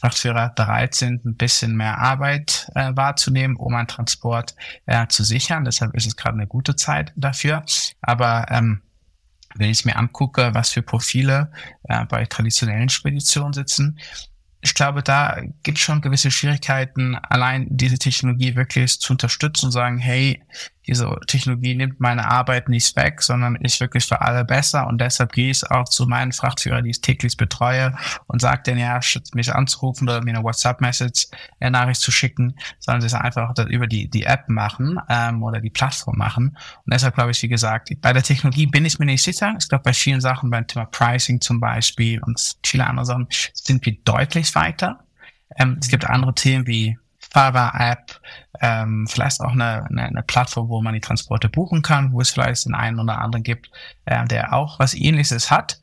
[0.00, 5.64] Frachtführer bereit sind, ein bisschen mehr Arbeit äh, wahrzunehmen, um einen Transport äh, zu sichern.
[5.64, 7.64] Deshalb ist es gerade eine gute Zeit dafür.
[8.00, 8.82] Aber ähm,
[9.58, 11.50] wenn ich mir angucke, was für Profile
[11.84, 13.98] äh, bei traditionellen Speditionen sitzen,
[14.66, 19.72] ich glaube, da gibt es schon gewisse Schwierigkeiten, allein diese Technologie wirklich zu unterstützen und
[19.72, 20.42] sagen, hey,
[20.86, 25.32] diese Technologie nimmt meine Arbeit nicht weg, sondern ist wirklich für alle besser und deshalb
[25.32, 27.96] gehe ich auch zu meinen Frachtführern, die ich täglich betreue
[28.26, 29.00] und sage denen, ja,
[29.34, 31.28] mich anzurufen oder mir eine WhatsApp-Message,
[31.60, 35.60] eine Nachricht zu schicken, sondern sie es einfach über die, die App machen ähm, oder
[35.60, 36.56] die Plattform machen.
[36.84, 39.54] Und deshalb glaube ich, wie gesagt, bei der Technologie bin ich mir nicht sicher.
[39.58, 43.84] Ich glaube, bei vielen Sachen, beim Thema Pricing zum Beispiel und viele andere Sachen, sind
[43.84, 45.00] wir deutlich weiter.
[45.56, 46.98] Ähm, es gibt andere Themen wie
[47.36, 48.18] Fahrer-App,
[48.62, 52.30] ähm, vielleicht auch eine, eine, eine Plattform, wo man die Transporte buchen kann, wo es
[52.30, 53.70] vielleicht den einen oder anderen gibt,
[54.06, 55.78] äh, der auch was ähnliches hat.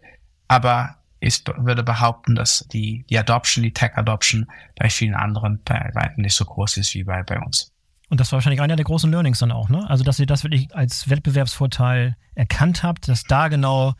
[0.47, 4.47] Aber ich würde behaupten, dass die, die Adoption, die Tech-Adoption
[4.79, 7.71] bei vielen anderen bei weitem nicht so groß ist wie bei, bei uns.
[8.09, 9.87] Und das war wahrscheinlich einer der großen Learnings dann auch, ne?
[9.89, 13.93] Also, dass ihr das wirklich als Wettbewerbsvorteil erkannt habt, dass da genau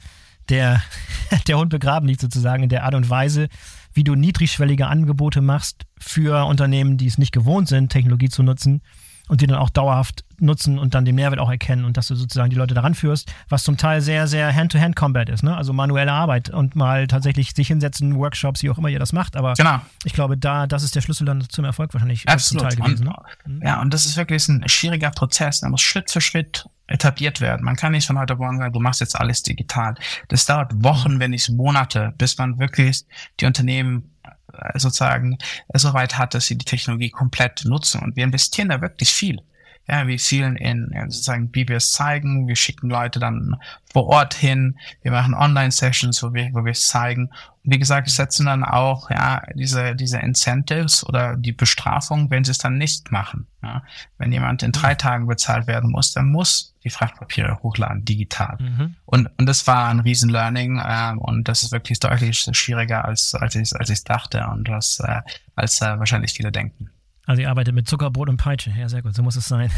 [0.50, 0.82] der,
[1.48, 3.48] der Hund begraben liegt sozusagen in der Art und Weise,
[3.94, 8.82] wie du niedrigschwellige Angebote machst für Unternehmen, die es nicht gewohnt sind, Technologie zu nutzen,
[9.30, 12.16] und die dann auch dauerhaft nutzen und dann den Mehrwert auch erkennen und dass du
[12.16, 15.56] sozusagen die Leute daran führst, was zum Teil sehr, sehr Hand-to-Hand-Combat ist, ne?
[15.56, 19.38] Also manuelle Arbeit und mal tatsächlich sich hinsetzen, Workshops, wie auch immer ihr das macht.
[19.38, 19.80] Aber genau.
[20.04, 22.62] ich glaube, da, das ist der Schlüssel dann zum Erfolg wahrscheinlich Absolut.
[22.62, 23.08] zum Teil gewesen.
[23.08, 23.16] Und,
[23.48, 23.56] ne?
[23.56, 23.62] Mhm.
[23.66, 25.62] Ja, und das ist wirklich ein schwieriger Prozess.
[25.62, 27.64] Da muss Schritt für Schritt etabliert werden.
[27.64, 29.96] Man kann nicht von heute auf morgen sagen, du machst jetzt alles digital.
[30.28, 33.06] Das dauert Wochen, wenn nicht Monate, bis man wirklich
[33.40, 34.16] die Unternehmen
[34.54, 35.38] äh, sozusagen
[35.74, 38.02] so weit hat, dass sie die Technologie komplett nutzen.
[38.02, 39.40] Und wir investieren da wirklich viel
[39.88, 43.58] ja, wir zielen in sozusagen, es zeigen, wir schicken Leute dann
[43.92, 47.30] vor Ort hin, wir machen Online-Sessions, wo wir, wo wir es zeigen.
[47.64, 52.46] Und wie gesagt, wir setzen dann auch ja diese, diese Incentives oder die Bestrafung, wenn
[52.46, 53.48] sie es dann nicht machen.
[53.62, 53.84] Ja.
[54.18, 58.58] Wenn jemand in drei Tagen bezahlt werden muss, dann muss die Frachtpapiere hochladen, digital.
[58.60, 58.96] Mhm.
[59.06, 63.36] Und, und das war ein riesen Learning äh, und das ist wirklich deutlich schwieriger, als,
[63.36, 65.22] als ich als ich dachte und was äh,
[65.56, 66.90] als äh, wahrscheinlich viele denken.
[67.26, 68.74] Also ihr arbeitet mit Zuckerbrot und Peitsche.
[68.78, 69.72] Ja, sehr gut, so muss es sein.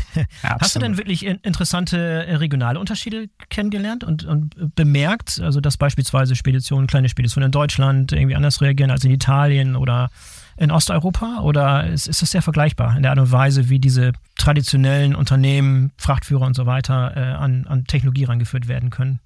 [0.44, 5.40] Ja, Hast du denn wirklich interessante äh, regionale Unterschiede kennengelernt und, und bemerkt?
[5.40, 10.10] Also dass beispielsweise Speditionen, kleine Speditionen in Deutschland irgendwie anders reagieren als in Italien oder
[10.58, 11.42] in Osteuropa?
[11.42, 15.92] Oder ist, ist das sehr vergleichbar in der Art und Weise, wie diese traditionellen Unternehmen,
[15.98, 19.20] Frachtführer und so weiter äh, an, an Technologie rangeführt werden können?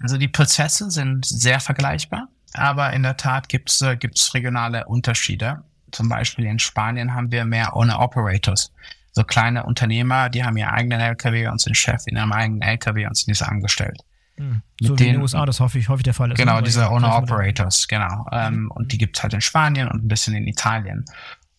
[0.00, 3.96] Also die Prozesse sind sehr vergleichbar, aber in der Tat gibt es äh,
[4.34, 8.72] regionale Unterschiede zum Beispiel in Spanien haben wir mehr Owner-Operators.
[9.12, 13.06] So kleine Unternehmer, die haben ihren eigenen LKW und sind Chef in ihrem eigenen LKW
[13.06, 14.00] und sind diese angestellt.
[14.36, 14.62] Hm.
[14.80, 16.38] So wie in den USA, das hoffe ich, hoffe ich der Fall ist.
[16.38, 18.26] Genau, diese Owner-Operators, genau.
[18.32, 21.04] Ähm, und die gibt's halt in Spanien und ein bisschen in Italien.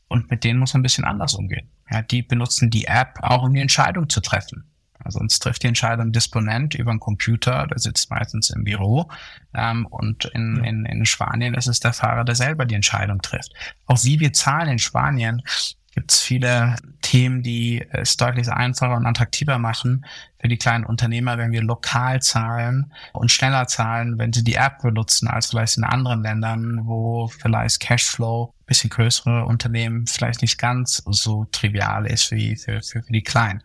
[0.07, 1.69] Und mit denen muss man ein bisschen anders umgehen.
[1.91, 4.63] Ja, die benutzen die App auch, um die Entscheidung zu treffen.
[5.03, 9.09] Also uns trifft die Entscheidung Disponent über einen Computer, der sitzt meistens im Büro.
[9.53, 13.53] Ähm, und in, in, in Spanien ist es der Fahrer, der selber die Entscheidung trifft.
[13.85, 15.41] Auch wie wir zahlen in Spanien,
[15.93, 20.05] gibt es viele Themen, die es deutlich einfacher und attraktiver machen
[20.39, 24.81] für die kleinen Unternehmer, wenn wir lokal zahlen und schneller zahlen, wenn sie die App
[24.81, 31.03] benutzen, als vielleicht in anderen Ländern, wo vielleicht Cashflow bisschen größere Unternehmen vielleicht nicht ganz
[31.05, 33.61] so trivial ist wie für, für, für die kleinen.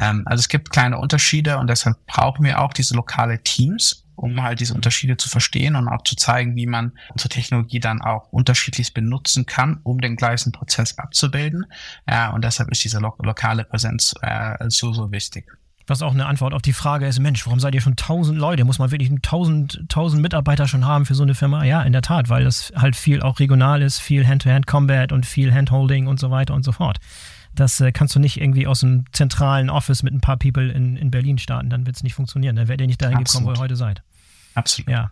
[0.00, 4.42] Ähm, also es gibt kleine Unterschiede und deshalb brauchen wir auch diese lokale Teams, um
[4.42, 8.32] halt diese Unterschiede zu verstehen und auch zu zeigen, wie man unsere Technologie dann auch
[8.32, 11.66] unterschiedlich benutzen kann, um den gleichen Prozess abzubilden.
[12.08, 15.46] Ja, und deshalb ist diese lo lokale Präsenz äh, so, so wichtig.
[15.86, 18.64] Was auch eine Antwort auf die Frage ist, Mensch, warum seid ihr schon tausend Leute?
[18.64, 21.64] Muss man wirklich tausend, tausend Mitarbeiter schon haben für so eine Firma?
[21.64, 25.52] Ja, in der Tat, weil das halt viel auch regional ist, viel Hand-to-Hand-Combat und viel
[25.52, 26.98] Handholding und so weiter und so fort.
[27.54, 30.96] Das äh, kannst du nicht irgendwie aus einem zentralen Office mit ein paar People in,
[30.96, 32.56] in Berlin starten, dann wird es nicht funktionieren.
[32.56, 33.48] Dann werdet ihr nicht dahin Absolut.
[33.48, 34.02] gekommen, wo ihr heute seid.
[34.54, 34.90] Absolut.
[34.90, 35.10] Ja.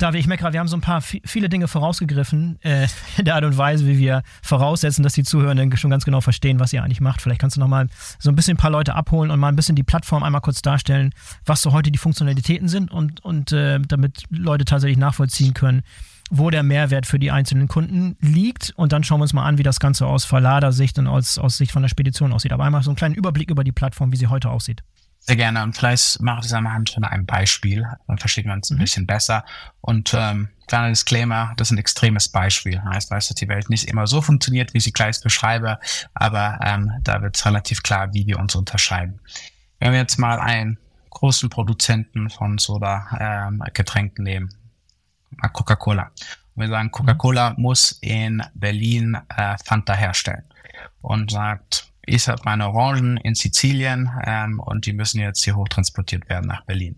[0.00, 3.34] David, ich merke gerade, wir haben so ein paar viele Dinge vorausgegriffen, äh, in der
[3.34, 6.82] Art und Weise, wie wir voraussetzen, dass die Zuhörenden schon ganz genau verstehen, was ihr
[6.82, 7.20] eigentlich macht.
[7.20, 7.86] Vielleicht kannst du noch mal
[8.18, 10.62] so ein bisschen ein paar Leute abholen und mal ein bisschen die Plattform einmal kurz
[10.62, 11.12] darstellen,
[11.44, 15.82] was so heute die Funktionalitäten sind und, und äh, damit Leute tatsächlich nachvollziehen können,
[16.30, 18.72] wo der Mehrwert für die einzelnen Kunden liegt.
[18.76, 21.58] Und dann schauen wir uns mal an, wie das Ganze aus Verladersicht und aus, aus
[21.58, 22.52] Sicht von der Spedition aussieht.
[22.52, 24.82] Aber einmal so einen kleinen Überblick über die Plattform, wie sie heute aussieht.
[25.18, 25.62] Sehr gerne.
[25.62, 27.86] Und vielleicht mache ich es einmal anhand von einem Beispiel.
[28.06, 28.80] Dann versteht man es ein mhm.
[28.80, 29.44] bisschen besser.
[29.82, 32.82] Und ähm, kleiner Disclaimer, das ist ein extremes Beispiel.
[32.82, 35.78] Heißt, weiß, dass die Welt nicht immer so funktioniert, wie ich sie gleich beschreibe,
[36.14, 39.20] aber ähm, da wird es relativ klar, wie wir uns unterscheiden.
[39.80, 40.78] Wenn wir jetzt mal einen
[41.10, 44.54] großen Produzenten von Soda-Getränken ähm, nehmen,
[45.52, 46.10] Coca-Cola.
[46.54, 50.44] Und wir sagen, Coca-Cola muss in Berlin äh, Fanta herstellen.
[51.02, 56.28] Und sagt, ich habe meine Orangen in Sizilien ähm, und die müssen jetzt hier hochtransportiert
[56.28, 56.96] werden nach Berlin.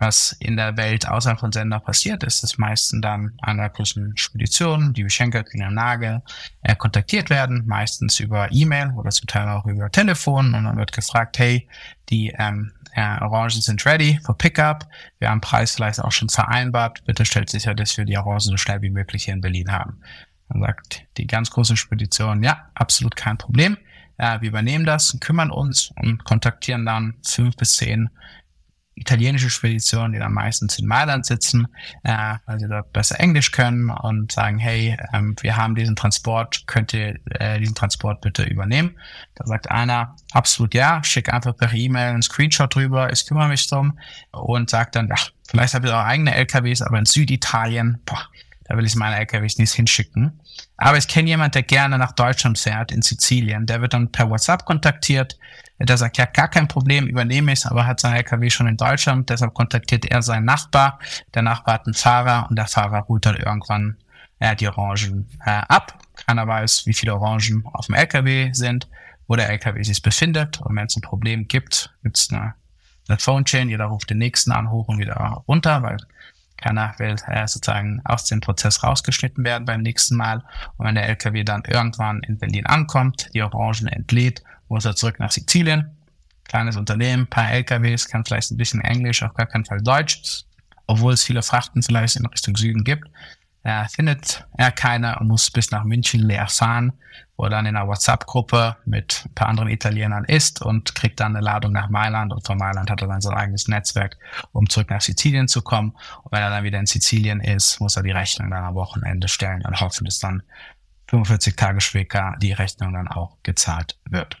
[0.00, 4.16] Was in der Welt außerhalb von Sender passiert, ist, dass meistens dann an der großen
[4.16, 6.22] Spedition, die Schenker, Kühner Nagel,
[6.62, 10.92] äh, kontaktiert werden, meistens über E-Mail oder zum Teil auch über Telefon und dann wird
[10.92, 11.68] gefragt, hey,
[12.10, 14.88] die ähm, äh, Orangen sind ready for Pickup.
[15.20, 17.04] Wir haben Preis vielleicht auch schon vereinbart.
[17.04, 20.00] Bitte stellt sicher, dass wir die Orangen so schnell wie möglich hier in Berlin haben.
[20.48, 23.78] Dann sagt die ganz große Spedition, ja, absolut kein Problem.
[24.16, 28.10] Äh, wir übernehmen das, kümmern uns und kontaktieren dann fünf bis zehn
[28.98, 31.68] italienische Speditionen, die dann meistens in Mailand sitzen,
[32.02, 36.64] äh, weil sie dort besser Englisch können und sagen, hey, ähm, wir haben diesen Transport,
[36.66, 38.96] könnt ihr äh, diesen Transport bitte übernehmen?
[39.34, 43.66] Da sagt einer, absolut ja, schick einfach per E-Mail einen Screenshot drüber, ich kümmere mich
[43.68, 43.98] drum
[44.32, 48.28] und sagt dann, ach, vielleicht habt ihr auch eigene LKWs, aber in Süditalien, boah,
[48.64, 50.40] da will ich meine LKWs nicht hinschicken.
[50.76, 53.66] Aber ich kenne jemand, der gerne nach Deutschland fährt, in Sizilien.
[53.66, 55.38] Der wird dann per WhatsApp kontaktiert.
[55.80, 59.30] Der sagt, ja, gar kein Problem, übernehme ich aber hat sein LKW schon in Deutschland.
[59.30, 60.98] Deshalb kontaktiert er seinen Nachbar.
[61.34, 63.96] Der Nachbar hat einen Fahrer und der Fahrer holt dann irgendwann
[64.40, 65.98] äh, die Orangen äh, ab.
[66.26, 68.88] Keiner weiß, wie viele Orangen auf dem LKW sind.
[69.28, 70.60] wo der LKW sich befindet.
[70.62, 72.54] Und wenn es ein Problem gibt, gibt es eine,
[73.08, 75.14] eine Phone Chain, jeder ruft den nächsten an, hoch und wieder
[75.46, 75.98] runter, weil
[76.56, 80.42] keiner will äh, sozusagen aus dem Prozess rausgeschnitten werden beim nächsten Mal.
[80.76, 85.18] Und wenn der LKW dann irgendwann in Berlin ankommt, die Orangen entlädt, muss er zurück
[85.18, 85.96] nach Sizilien.
[86.44, 90.44] Kleines Unternehmen, paar LKWs, kann vielleicht ein bisschen Englisch, auf gar keinen Fall Deutsch,
[90.86, 93.08] obwohl es viele Frachten vielleicht in Richtung Süden gibt.
[93.64, 96.92] Äh, findet er keiner und muss bis nach München leer fahren,
[97.36, 101.36] wo er dann in einer WhatsApp-Gruppe mit ein paar anderen Italienern ist und kriegt dann
[101.36, 104.16] eine Ladung nach Mailand und von Mailand hat er dann sein eigenes Netzwerk,
[104.52, 105.90] um zurück nach Sizilien zu kommen.
[106.22, 109.28] Und wenn er dann wieder in Sizilien ist, muss er die Rechnung dann am Wochenende
[109.28, 110.42] stellen und hoffen, dass dann
[111.08, 114.40] 45 Tage später die Rechnung dann auch gezahlt wird.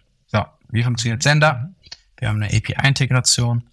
[0.70, 1.70] Wie funktioniert Sender?
[2.18, 3.64] Wir haben eine API-Integration.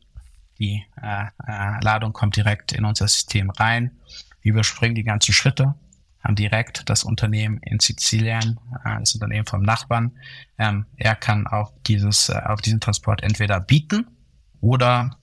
[0.59, 3.91] Die äh, äh, Ladung kommt direkt in unser System rein.
[4.41, 5.75] Wir überspringen die ganzen Schritte,
[6.23, 10.11] haben direkt das Unternehmen in Sizilien, äh, das Unternehmen vom Nachbarn.
[10.57, 14.07] Ähm, er kann auf dieses, äh, auf diesen Transport entweder bieten
[14.61, 15.17] oder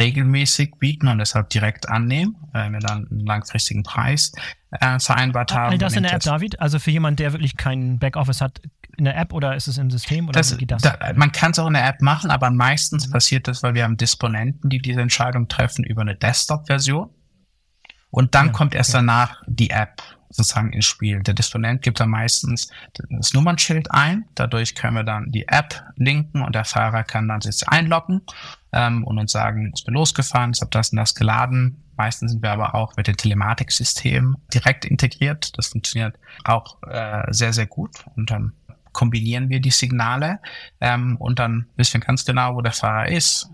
[0.00, 4.32] regelmäßig bieten und deshalb direkt annehmen, weil wir dann einen langfristigen Preis
[4.70, 5.72] äh, vereinbart haben.
[5.72, 6.58] All das in der App, David?
[6.60, 8.62] Also für jemanden, der wirklich kein Backoffice hat,
[8.96, 10.82] in der App oder ist es im System oder das, wie geht das?
[10.82, 13.12] Da, man kann es auch in der App machen, aber meistens mhm.
[13.12, 17.10] passiert das, weil wir haben Disponenten, die diese Entscheidung treffen über eine Desktop-Version.
[18.10, 18.98] Und dann ja, kommt erst okay.
[18.98, 21.22] danach die App sozusagen ins Spiel.
[21.22, 22.70] Der Disponent gibt dann meistens
[23.10, 24.24] das Nummernschild ein.
[24.34, 28.22] Dadurch können wir dann die App linken und der Fahrer kann dann sich einloggen
[28.72, 31.82] ähm, und uns sagen, ich bin losgefahren, ich habe das und das geladen.
[31.96, 35.56] Meistens sind wir aber auch mit dem Telematiksystem direkt integriert.
[35.58, 37.90] Das funktioniert auch äh, sehr, sehr gut.
[38.16, 38.52] Und dann
[38.92, 40.40] kombinieren wir die Signale
[40.80, 43.50] ähm, und dann wissen wir ganz genau, wo der Fahrer ist,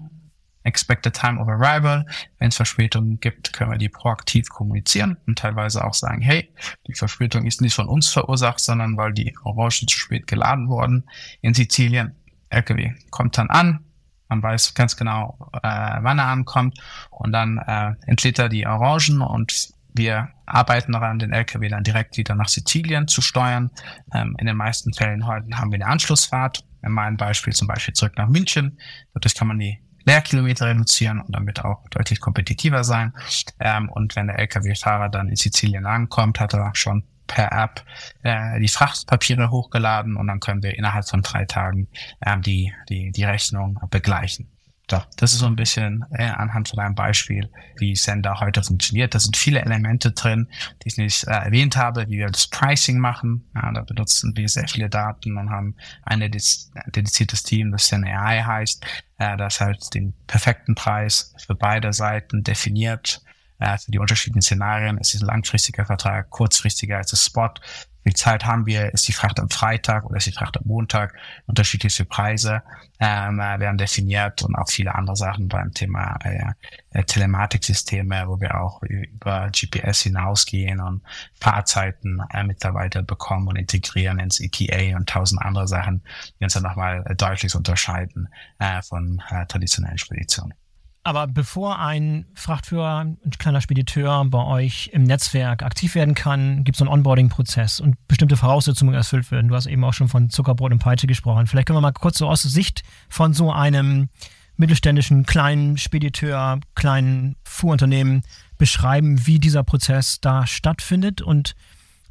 [0.67, 2.05] Expected Time of Arrival.
[2.39, 6.53] Wenn es Verspätungen gibt, können wir die proaktiv kommunizieren und teilweise auch sagen, hey,
[6.89, 11.05] die Verspätung ist nicht von uns verursacht, sondern weil die Orangen zu spät geladen wurden
[11.41, 12.17] in Sizilien.
[12.51, 13.81] LKW kommt dann an,
[14.29, 16.79] man weiß ganz genau, äh, wann er ankommt
[17.11, 22.17] und dann äh, entlädt er die Orangen und wir arbeiten daran, den LKW dann direkt
[22.17, 23.71] wieder nach Sizilien zu steuern.
[24.15, 26.65] Ähm, in den meisten Fällen heute haben wir eine Anschlussfahrt.
[26.83, 28.79] In meinem Beispiel zum Beispiel zurück nach München.
[29.13, 33.13] Dadurch kann man die Leerkilometer reduzieren und damit auch deutlich kompetitiver sein.
[33.59, 37.85] Ähm, und wenn der Lkw-Fahrer dann in Sizilien ankommt, hat er schon per App
[38.23, 41.89] äh, die Frachtpapiere hochgeladen und dann können wir innerhalb von drei Tagen
[42.25, 44.49] ähm, die, die, die Rechnung begleichen.
[44.89, 49.17] So, das ist so ein bisschen äh, anhand von einem Beispiel, wie Sender heute funktioniert.
[49.17, 50.49] Da sind viele Elemente drin,
[50.83, 53.49] die ich nicht äh, erwähnt habe, wie wir das Pricing machen.
[53.57, 58.45] Ja, da benutzen wir sehr viele Daten und haben ein dediziertes Team, das Zen AI
[58.45, 58.87] heißt,
[59.19, 63.23] äh, das halt den perfekten Preis für beide Seiten definiert.
[63.59, 67.55] Äh, für die unterschiedlichen Szenarien ist es ein langfristiger Vertrag, kurzfristiger als es Spot
[68.07, 71.15] viel Zeit haben wir, ist die Fracht am Freitag oder ist die Fracht am Montag,
[71.47, 72.63] unterschiedliche Preise
[73.01, 76.53] ähm, äh, werden definiert und auch viele andere Sachen beim Thema äh,
[76.93, 81.03] äh Telematiksysteme, wo wir auch über GPS hinausgehen und
[81.41, 86.01] Fahrzeiten äh, Mitarbeiter bekommen und integrieren ins ETA und tausend andere Sachen,
[86.39, 88.29] die uns dann nochmal äh, deutlich unterscheiden
[88.61, 90.55] äh, von äh, traditionellen Speditionen.
[91.07, 96.75] Aber bevor ein Frachtführer, ein kleiner Spediteur bei euch im Netzwerk aktiv werden kann, gibt
[96.77, 99.47] es einen Onboarding-Prozess und bestimmte Voraussetzungen erfüllt werden.
[99.47, 101.47] Du hast eben auch schon von Zuckerbrot und Peitsche gesprochen.
[101.47, 104.09] Vielleicht können wir mal kurz so aus Sicht von so einem
[104.57, 108.23] mittelständischen kleinen Spediteur, kleinen Fuhrunternehmen
[108.59, 111.55] beschreiben, wie dieser Prozess da stattfindet und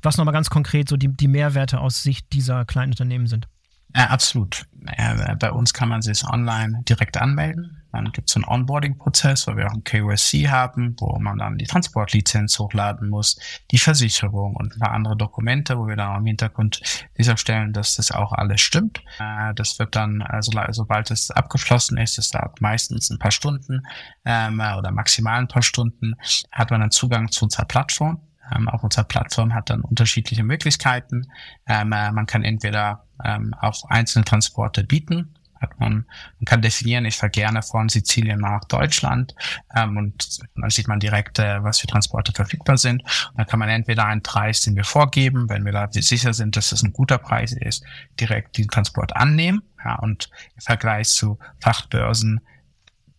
[0.03, 3.49] was nochmal ganz konkret so die, die Mehrwerte aus Sicht dieser kleinen Unternehmen sind.
[3.93, 4.65] Ja, absolut.
[4.97, 7.81] Ja, bei uns kann man sich online direkt anmelden.
[7.95, 11.65] Dann gibt es einen Onboarding-Prozess, wo wir auch ein KYC haben, wo man dann die
[11.65, 13.39] Transportlizenz hochladen muss,
[13.71, 16.81] die Versicherung und ein paar andere Dokumente, wo wir dann auch im Hintergrund
[17.15, 19.01] sicherstellen, dass das auch alles stimmt.
[19.19, 23.83] Äh, das wird dann, also sobald es abgeschlossen ist, das dauert meistens ein paar Stunden
[24.25, 26.15] ähm, oder maximal ein paar Stunden,
[26.51, 28.21] hat man dann Zugang zu unserer Plattform.
[28.53, 31.27] Ähm, auf unserer Plattform hat dann unterschiedliche Möglichkeiten.
[31.65, 36.05] Ähm, äh, man kann entweder ähm, auf einzelne Transporte bieten, hat man,
[36.39, 39.35] man kann definieren, ich fahre gerne von Sizilien nach Deutschland
[39.75, 43.01] ähm, und dann sieht man direkt, äh, was für Transporte verfügbar sind.
[43.03, 46.55] Und dann kann man entweder einen Preis, den wir vorgeben, wenn wir da sicher sind,
[46.55, 47.83] dass das ein guter Preis ist,
[48.19, 49.61] direkt den Transport annehmen.
[49.83, 52.41] Ja, und im Vergleich zu Frachtbörsen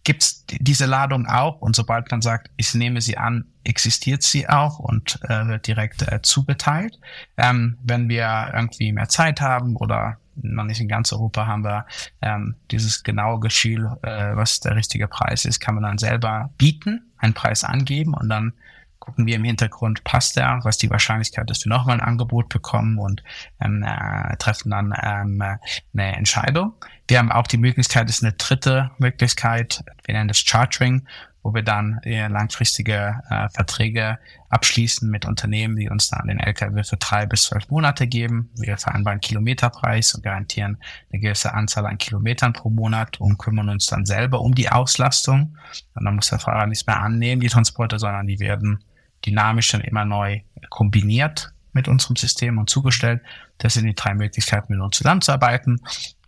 [0.07, 4.79] gibt's diese Ladung auch und sobald man sagt, ich nehme sie an, existiert sie auch
[4.79, 6.99] und äh, wird direkt äh, zugeteilt.
[7.37, 11.87] Ähm, wenn wir irgendwie mehr Zeit haben oder noch nicht in ganz Europa haben wir
[12.23, 17.11] ähm, dieses genaue Gefühl, äh, was der richtige Preis ist, kann man dann selber bieten,
[17.19, 18.53] einen Preis angeben und dann
[18.99, 22.99] gucken wir im Hintergrund, passt er, was die Wahrscheinlichkeit ist, wir nochmal ein Angebot bekommen
[22.99, 23.23] und
[23.61, 26.73] ähm, äh, treffen dann ähm, eine Entscheidung.
[27.07, 31.07] Wir haben auch die Möglichkeit, ist eine dritte Möglichkeit, wir nennen das Chartering,
[31.47, 34.19] wo wir dann äh, langfristige äh, Verträge
[34.49, 38.51] abschließen mit Unternehmen, die uns dann den LKW für drei bis zwölf Monate geben.
[38.57, 40.79] Wir vereinbaren Kilometerpreis und garantieren
[41.13, 45.57] eine gewisse Anzahl an Kilometern pro Monat und kümmern uns dann selber um die Auslastung.
[45.95, 48.83] Und dann muss der Fahrer nichts mehr annehmen, die Transporte, sondern die werden
[49.25, 53.23] dynamisch dann immer neu kombiniert mit unserem System und zugestellt.
[53.59, 55.81] Das sind die drei Möglichkeiten, mit uns zusammenzuarbeiten.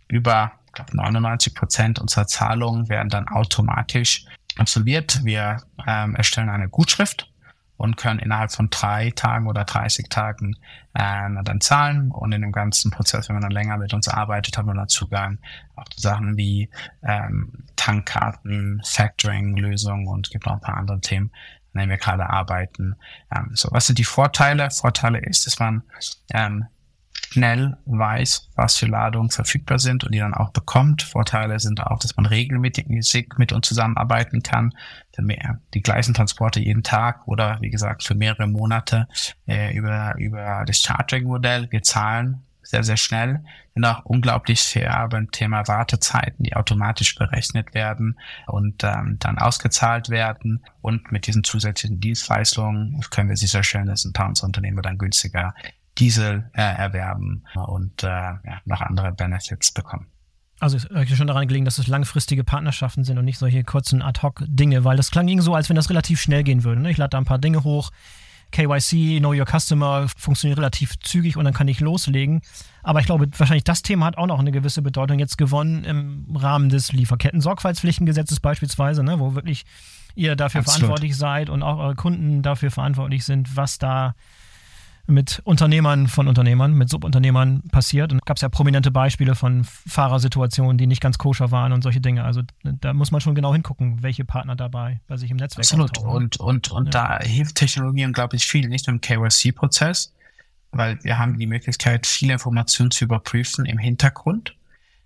[0.07, 4.23] Über ich glaube, 99 Prozent unserer Zahlungen werden dann automatisch
[4.59, 5.21] absolviert.
[5.23, 7.31] Wir ähm, erstellen eine Gutschrift
[7.77, 10.57] und können innerhalb von drei Tagen oder 30 Tagen
[10.93, 12.11] äh, dann zahlen.
[12.11, 14.89] Und in dem ganzen Prozess, wenn man dann länger mit uns arbeitet, haben wir dann
[14.89, 15.39] Zugang
[15.75, 16.69] auch zu Sachen wie
[17.03, 21.31] ähm, Tankkarten, Factoring-Lösungen und gibt noch ein paar andere Themen,
[21.73, 22.95] an denen wir gerade arbeiten.
[23.33, 24.69] Ähm, so, was sind die Vorteile?
[24.71, 25.83] Vorteile ist, dass man
[26.33, 26.65] ähm,
[27.31, 31.03] schnell weiß, was für Ladungen verfügbar sind und die dann auch bekommt.
[31.03, 34.73] Vorteile sind auch, dass man regelmäßig mit uns zusammenarbeiten kann,
[35.13, 39.07] für mehr, die gleichen Transporte jeden Tag oder wie gesagt für mehrere Monate
[39.47, 41.67] äh, über, über das Charging-Modell.
[41.71, 47.73] Wir zahlen sehr, sehr schnell, sind auch unglaublich fair beim Thema Wartezeiten, die automatisch berechnet
[47.73, 50.63] werden und ähm, dann ausgezahlt werden.
[50.81, 55.53] Und mit diesen zusätzlichen Dienstleistungen können wir sicherstellen, dass ein paar unserer Unternehmen dann günstiger
[55.99, 60.07] Diesel äh, erwerben und äh, ja, noch andere Benefits bekommen.
[60.59, 64.01] Also es ist schon daran gelegen, dass es langfristige Partnerschaften sind und nicht solche kurzen
[64.01, 66.81] Ad-Hoc-Dinge, weil das klang irgendwie so, als wenn das relativ schnell gehen würde.
[66.81, 66.91] Ne?
[66.91, 67.91] Ich lade da ein paar Dinge hoch,
[68.51, 72.41] KYC, Know Your Customer, funktioniert relativ zügig und dann kann ich loslegen.
[72.83, 76.35] Aber ich glaube, wahrscheinlich das Thema hat auch noch eine gewisse Bedeutung jetzt gewonnen im
[76.35, 79.19] Rahmen des Lieferketten-Sorgfaltspflichtengesetzes beispielsweise, ne?
[79.19, 79.65] wo wirklich
[80.15, 80.79] ihr dafür Absolut.
[80.79, 84.15] verantwortlich seid und auch eure Kunden dafür verantwortlich sind, was da
[85.09, 88.11] mit Unternehmern von Unternehmern, mit Subunternehmern passiert.
[88.11, 92.01] Und gab es ja prominente Beispiele von Fahrersituationen, die nicht ganz koscher waren und solche
[92.01, 92.23] Dinge.
[92.23, 95.81] Also da muss man schon genau hingucken, welche Partner dabei bei sich im Netzwerk sind.
[95.81, 96.13] Absolut.
[96.13, 97.19] Und, und, und ja.
[97.19, 100.13] da hilft Technologie unglaublich viel, nicht nur im KYC-Prozess,
[100.71, 104.55] weil wir haben die Möglichkeit, viele Informationen zu überprüfen im Hintergrund.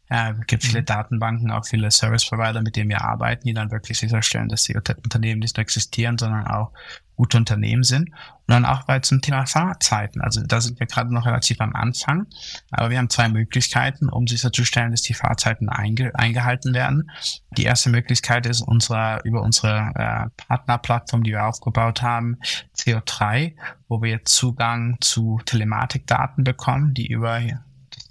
[0.10, 0.86] Äh, es gibt viele mhm.
[0.86, 4.76] Datenbanken, auch viele Service Provider, mit denen wir arbeiten, die dann wirklich sicherstellen, dass die
[4.76, 6.72] Unternehmen nicht nur existieren, sondern auch
[7.16, 8.10] gute Unternehmen sind.
[8.48, 10.22] Und dann auch bei zum Thema Fahrzeiten.
[10.22, 12.28] Also da sind wir gerade noch relativ am Anfang.
[12.72, 17.10] Aber wir haben zwei Möglichkeiten, um sicherzustellen, dass die Fahrzeiten einge eingehalten werden.
[17.52, 22.38] Die erste Möglichkeit ist unsere, über unsere äh, Partnerplattform, die wir aufgebaut haben,
[22.76, 23.54] CO3,
[23.88, 27.40] wo wir Zugang zu Telematikdaten bekommen, die über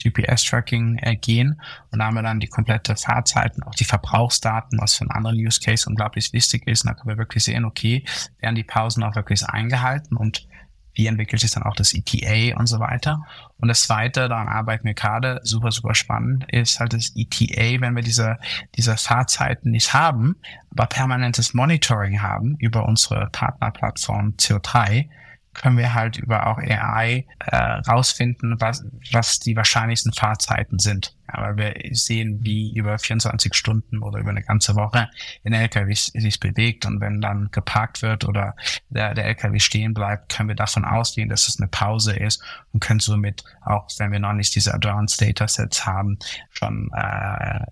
[0.03, 4.95] GPS-Tracking äh, gehen und da haben wir dann die komplette Fahrzeiten, auch die Verbrauchsdaten, was
[4.95, 6.85] für einen anderen Use Case unglaublich wichtig ist.
[6.85, 8.05] Und da können wir wirklich sehen, okay,
[8.41, 10.47] werden die Pausen auch wirklich eingehalten und
[10.95, 13.25] wie entwickelt sich dann auch das ETA und so weiter.
[13.59, 17.97] Und das zweite, daran arbeiten wir gerade, super, super spannend, ist halt das ETA, wenn
[17.97, 18.39] wir diese,
[18.77, 20.37] diese Fahrzeiten nicht haben,
[20.71, 25.09] aber permanentes Monitoring haben über unsere Partnerplattform CO3,
[25.55, 31.15] können wir halt über auch AI äh, rausfinden, was, was die wahrscheinlichsten Fahrzeiten sind.
[31.33, 35.09] Aber wir sehen, wie über 24 Stunden oder über eine ganze Woche
[35.45, 36.87] ein LKW sich bewegt.
[36.87, 38.55] Und wenn dann geparkt wird oder
[38.89, 42.81] der, der LKW stehen bleibt, können wir davon ausgehen, dass es eine Pause ist und
[42.81, 46.19] können somit, auch wenn wir noch nicht diese Advanced Datasets haben,
[46.51, 47.65] schon äh,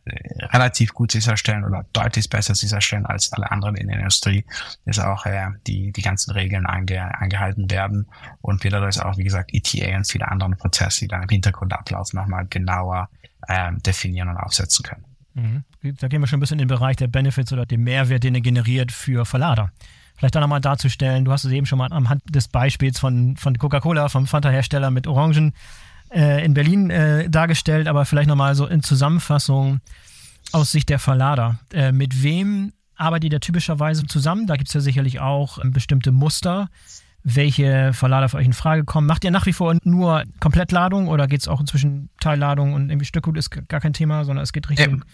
[0.53, 4.45] relativ gut sicherstellen oder deutlich besser sicherstellen als alle anderen in der Industrie,
[4.85, 8.07] dass auch äh, die, die ganzen Regeln einge, eingehalten werden.
[8.41, 11.73] Und wir dadurch auch, wie gesagt, ETA und viele andere Prozesse, die dann im Hintergrund
[11.73, 13.09] ablaufen, nochmal genauer
[13.49, 15.05] ähm, definieren und aufsetzen können.
[15.35, 15.65] Mhm.
[15.99, 18.35] Da gehen wir schon ein bisschen in den Bereich der Benefits oder dem Mehrwert, den
[18.35, 19.73] er generiert für Verlader.
[20.17, 23.57] Vielleicht da nochmal darzustellen, du hast es eben schon mal anhand des Beispiels von, von
[23.57, 25.55] Coca-Cola, vom Fanta-Hersteller mit Orangen
[26.11, 29.81] äh, in Berlin äh, dargestellt, aber vielleicht nochmal so in Zusammenfassung
[30.53, 31.61] aus Sicht der Verlader.
[31.73, 34.47] Äh, mit wem arbeitet ihr typischerweise zusammen?
[34.47, 36.69] Da gibt es ja sicherlich auch ähm, bestimmte Muster,
[37.23, 39.07] welche Verlader für euch in Frage kommen.
[39.07, 43.05] Macht ihr nach wie vor nur Komplettladung oder geht es auch inzwischen Teilladung und irgendwie
[43.05, 45.05] Stückgut ist gar kein Thema, sondern es geht Richtung, ja.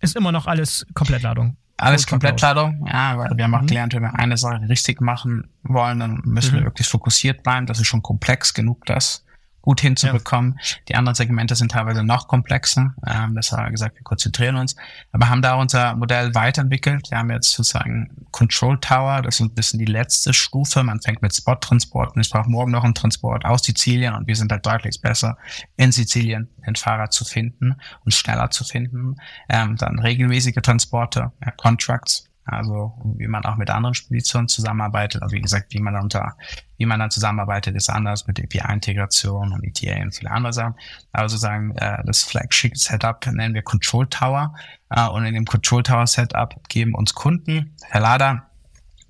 [0.00, 1.56] ist immer noch alles Komplettladung?
[1.78, 3.66] Alles Komplettladung, ja, weil wir haben auch mhm.
[3.66, 6.60] gelernt, wenn wir eine Sache richtig machen wollen, dann müssen mhm.
[6.60, 7.66] wir wirklich fokussiert bleiben.
[7.66, 9.25] Das ist schon komplex genug, das
[9.66, 10.58] gut hinzubekommen.
[10.62, 10.76] Ja.
[10.88, 12.94] Die anderen Segmente sind teilweise noch komplexer.
[13.04, 14.76] Ähm, das haben wir gesagt, wir konzentrieren uns.
[15.10, 17.10] Aber haben da unser Modell weiterentwickelt.
[17.10, 19.22] Wir haben jetzt sozusagen Control Tower.
[19.22, 20.84] Das ist ein bisschen die letzte Stufe.
[20.84, 22.20] Man fängt mit Spot-Transporten.
[22.20, 25.36] Ich brauche morgen noch einen Transport aus Sizilien und wir sind halt deutlich besser
[25.76, 29.16] in Sizilien den Fahrer zu finden und schneller zu finden.
[29.48, 35.22] Ähm, dann regelmäßige Transporte, ja, Contracts Also wie man auch mit anderen Speditionen zusammenarbeitet.
[35.22, 36.36] Also wie gesagt, wie man unter,
[36.76, 40.76] wie man dann zusammenarbeitet, ist anders mit API-Integration und ETA und viele andere Sachen.
[41.12, 44.54] Aber sozusagen äh, das Flagship-Setup nennen wir Control Tower.
[44.90, 48.46] Äh, und in dem Control Tower Setup geben uns Kunden, Herr Lader,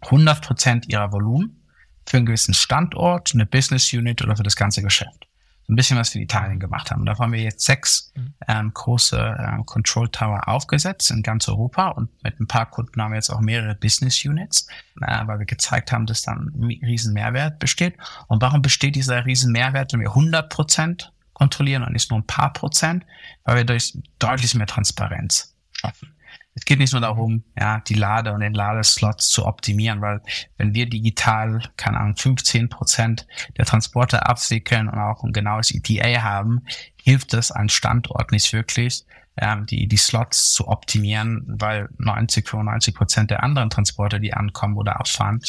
[0.01, 1.63] 100 Prozent ihrer Volumen
[2.07, 5.27] für einen gewissen Standort, eine Business Unit oder für das ganze Geschäft
[5.69, 7.05] ein bisschen was für Italien gemacht haben.
[7.05, 8.35] Da haben wir jetzt sechs mhm.
[8.47, 13.13] ähm, große äh, Control Tower aufgesetzt in ganz Europa und mit ein paar Kunden haben
[13.13, 14.69] wir jetzt auch mehrere Business Units,
[15.01, 17.97] äh, weil wir gezeigt haben, dass dann ein riesen Mehrwert besteht.
[18.29, 22.27] Und warum besteht dieser riesen Mehrwert, wenn wir 100 Prozent kontrollieren und nicht nur ein
[22.27, 23.05] paar Prozent?
[23.45, 26.16] Weil wir durch deutlich mehr Transparenz schaffen
[26.57, 30.23] es geht nicht nur darum, ja, die Lade und den Ladeslots zu optimieren, weil
[30.57, 33.27] wenn wir digital, keine Ahnung, 15 Prozent
[33.59, 36.63] der Transporte abwickeln und auch ein genaues ETA haben,
[37.03, 39.05] hilft es an Standort nicht wirklich,
[39.37, 44.79] ähm, die, die Slots zu optimieren, weil 90, 95 Prozent der anderen Transporte, die ankommen
[44.79, 45.43] oder abfahren,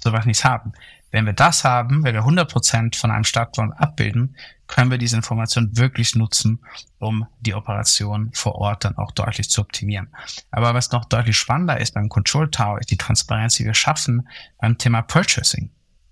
[0.00, 0.72] sowas nicht haben.
[1.10, 4.36] Wenn wir das haben, wenn wir 100 Prozent von einem Stadtplan abbilden,
[4.66, 6.60] können wir diese Information wirklich nutzen,
[6.98, 10.08] um die Operation vor Ort dann auch deutlich zu optimieren.
[10.50, 14.28] Aber was noch deutlich spannender ist beim Control Tower, ist die Transparenz, die wir schaffen
[14.58, 15.70] beim Thema Purchasing.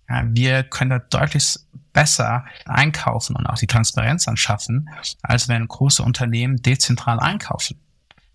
[0.09, 1.59] Ja, wir können da deutlich
[1.93, 4.91] besser einkaufen und auch die Transparenz anschaffen,
[5.23, 7.79] als wenn große Unternehmen dezentral einkaufen.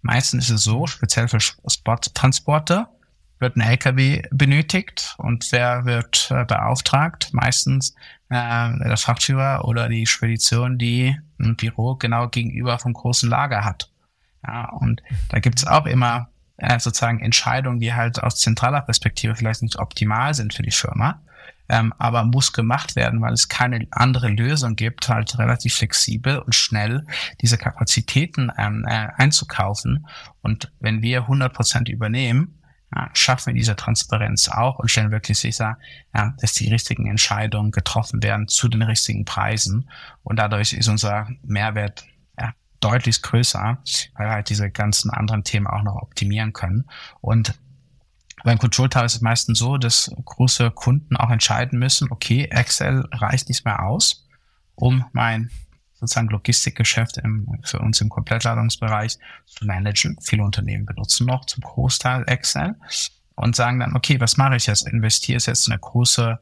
[0.02, 2.88] Meistens ist es so, speziell für Spot-Transporte,
[3.40, 7.30] wird ein LKW benötigt und wer wird äh, beauftragt?
[7.34, 7.94] Meistens
[8.30, 13.90] äh, der Frachtführer oder die Spedition, die ein Büro genau gegenüber vom großen Lager hat.
[14.46, 19.36] Ja, und da gibt es auch immer äh, sozusagen Entscheidungen, die halt aus zentraler Perspektive
[19.36, 21.22] vielleicht nicht optimal sind für die Firma,
[21.70, 26.56] ähm, aber muss gemacht werden, weil es keine andere Lösung gibt, halt relativ flexibel und
[26.56, 27.06] schnell
[27.42, 30.08] diese Kapazitäten ähm, äh, einzukaufen.
[30.42, 32.58] Und wenn wir 100 Prozent übernehmen,
[33.14, 35.78] schaffen wir diese Transparenz auch und stellen wirklich sicher,
[36.12, 39.90] dass die richtigen Entscheidungen getroffen werden zu den richtigen Preisen.
[40.24, 42.06] Und dadurch ist unser Mehrwert
[42.80, 43.80] deutlich größer,
[44.16, 46.86] weil wir halt diese ganzen anderen Themen auch noch optimieren können.
[47.22, 47.56] Und
[48.44, 53.04] beim Control Tower ist es meistens so, dass große Kunden auch entscheiden müssen, okay, Excel
[53.12, 54.28] reicht nicht mehr aus,
[54.76, 55.50] um mein
[56.00, 60.18] sozusagen Logistikgeschäft im, für uns im Komplettladungsbereich zu managen.
[60.22, 62.76] Viele Unternehmen benutzen noch zum Großteil Excel
[63.36, 64.88] und sagen dann, okay, was mache ich jetzt?
[64.88, 66.40] Investiere jetzt in eine große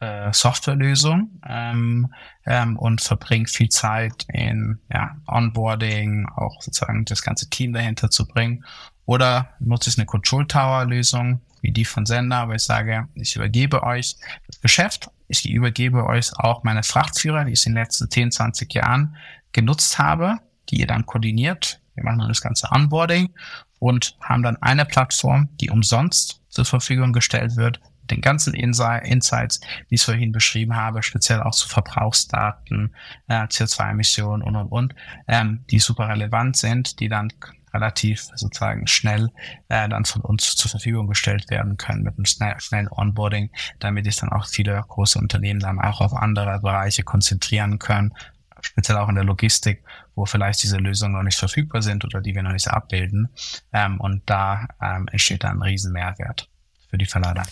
[0.00, 2.12] äh, Softwarelösung ähm,
[2.46, 8.26] ähm, und verbringe viel Zeit in ja, Onboarding, auch sozusagen das ganze Team dahinter zu
[8.26, 8.64] bringen.
[9.06, 13.34] Oder nutze ich eine Control Tower Lösung, wie die von Sender, aber ich sage, ich
[13.36, 18.10] übergebe euch das Geschäft ich übergebe euch auch meine Frachtführer, die ich in den letzten
[18.10, 19.16] 10, 20 Jahren
[19.52, 21.80] genutzt habe, die ihr dann koordiniert.
[21.94, 23.30] Wir machen dann das ganze Onboarding
[23.78, 29.60] und haben dann eine Plattform, die umsonst zur Verfügung gestellt wird, den ganzen Insights,
[29.90, 32.94] die ich vorhin beschrieben habe, speziell auch zu Verbrauchsdaten,
[33.28, 34.94] äh, CO2-Emissionen und, und, und,
[35.26, 37.32] ähm, die super relevant sind, die dann
[37.72, 39.30] relativ sozusagen schnell
[39.68, 44.04] äh, dann von uns zur Verfügung gestellt werden können mit einem schnell, schnellen Onboarding, damit
[44.04, 48.14] sich dann auch viele große Unternehmen dann auch auf andere Bereiche konzentrieren können,
[48.60, 52.34] speziell auch in der Logistik, wo vielleicht diese Lösungen noch nicht verfügbar sind oder die
[52.34, 53.28] wir noch nicht abbilden.
[53.72, 56.48] Ähm, und da ähm, entsteht dann ein Riesen-Mehrwert
[56.90, 57.44] für die Verlader.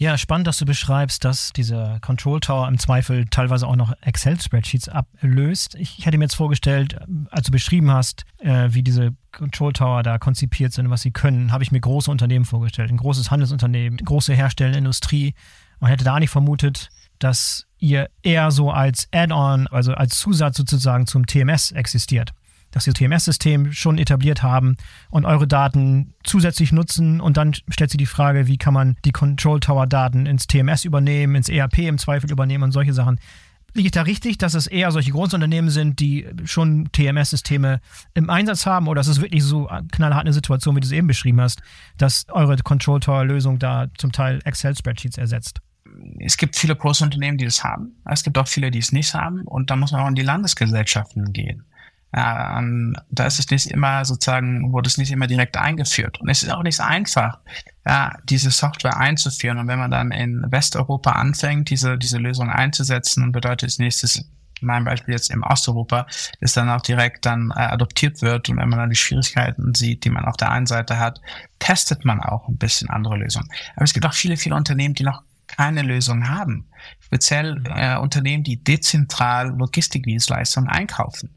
[0.00, 4.88] Ja, spannend, dass du beschreibst, dass dieser Control Tower im Zweifel teilweise auch noch Excel-Spreadsheets
[4.88, 5.74] ablöst.
[5.74, 6.96] Ich hätte mir jetzt vorgestellt,
[7.30, 11.52] als du beschrieben hast, äh, wie diese Control Tower da konzipiert sind, was sie können,
[11.52, 12.90] habe ich mir große Unternehmen vorgestellt.
[12.90, 15.34] Ein großes Handelsunternehmen, große herstellende Industrie.
[15.80, 16.88] Man hätte da nicht vermutet,
[17.18, 22.32] dass ihr eher so als Add-on, also als Zusatz sozusagen zum TMS existiert
[22.70, 24.76] dass Sie das TMS-System schon etabliert haben
[25.10, 27.20] und eure Daten zusätzlich nutzen.
[27.20, 31.34] Und dann stellt sich die Frage, wie kann man die Control Tower-Daten ins TMS übernehmen,
[31.34, 33.18] ins ERP im Zweifel übernehmen und solche Sachen.
[33.72, 37.80] Liege ich da richtig, dass es eher solche Großunternehmen sind, die schon TMS-Systeme
[38.14, 38.88] im Einsatz haben?
[38.88, 41.62] Oder ist es wirklich so knallhart eine Situation, wie du es eben beschrieben hast,
[41.96, 45.60] dass eure Control Tower-Lösung da zum Teil Excel-Spreadsheets ersetzt?
[46.18, 47.92] es gibt viele große Unternehmen, die das haben.
[48.04, 49.42] Es gibt auch viele, die es nicht haben.
[49.42, 51.64] Und da muss man auch in die Landesgesellschaften gehen.
[52.12, 56.20] Ähm, da ist es nicht immer sozusagen, wurde es nicht immer direkt eingeführt.
[56.20, 57.38] Und es ist auch nicht so einfach,
[57.86, 59.58] ja, diese Software einzuführen.
[59.58, 64.24] Und wenn man dann in Westeuropa anfängt, diese, diese Lösung einzusetzen, und bedeutet es nächstes,
[64.60, 66.06] mein Beispiel jetzt im Osteuropa,
[66.40, 68.48] ist dann auch direkt dann äh, adoptiert wird.
[68.48, 71.20] Und wenn man dann die Schwierigkeiten sieht, die man auf der einen Seite hat,
[71.60, 73.48] testet man auch ein bisschen andere Lösungen.
[73.76, 76.66] Aber es gibt auch viele, viele Unternehmen, die noch keine Lösung haben.
[77.00, 81.30] Speziell äh, Unternehmen, die dezentral Logistikdienstleistungen einkaufen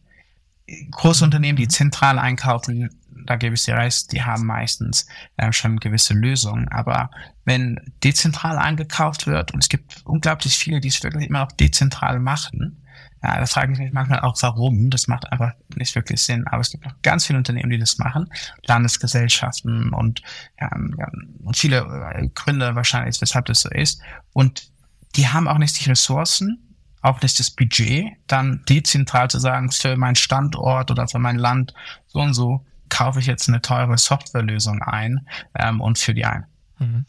[0.91, 2.89] große Unternehmen, die zentral einkaufen,
[3.25, 5.07] da gebe ich dir recht, die haben meistens
[5.37, 6.67] äh, schon gewisse Lösungen.
[6.69, 7.09] Aber
[7.45, 12.19] wenn dezentral eingekauft wird, und es gibt unglaublich viele, die es wirklich immer auch dezentral
[12.19, 12.83] machen,
[13.23, 14.89] ja, da frage ich mich manchmal auch, warum.
[14.89, 16.45] Das macht einfach nicht wirklich Sinn.
[16.47, 18.29] Aber es gibt noch ganz viele Unternehmen, die das machen.
[18.65, 20.21] Landesgesellschaften und,
[20.59, 21.77] ja, und viele
[22.15, 24.01] äh, Gründe wahrscheinlich, weshalb das so ist.
[24.33, 24.69] Und
[25.15, 26.62] die haben auch nicht die Ressourcen,
[27.03, 31.73] auch nicht das Budget, dann dezentral zu sagen, für meinen Standort oder für mein Land
[32.07, 35.27] so und so kaufe ich jetzt eine teure Softwarelösung ein
[35.59, 36.45] ähm, und für die ein.
[36.79, 37.05] Mhm.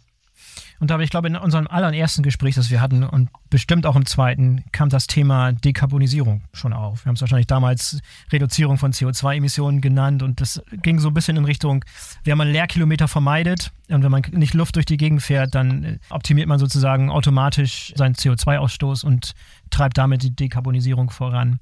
[0.80, 3.96] Und da habe ich glaube, in unserem allerersten Gespräch, das wir hatten und bestimmt auch
[3.96, 7.04] im zweiten, kam das Thema Dekarbonisierung schon auf.
[7.04, 8.00] Wir haben es wahrscheinlich damals
[8.32, 11.84] Reduzierung von CO2-Emissionen genannt und das ging so ein bisschen in Richtung,
[12.24, 15.98] wenn man Leerkilometer vermeidet und wenn man nicht Luft durch die Gegend fährt, dann äh,
[16.10, 19.32] optimiert man sozusagen automatisch seinen CO2-Ausstoß und
[19.74, 21.60] treibt damit die Dekarbonisierung voran.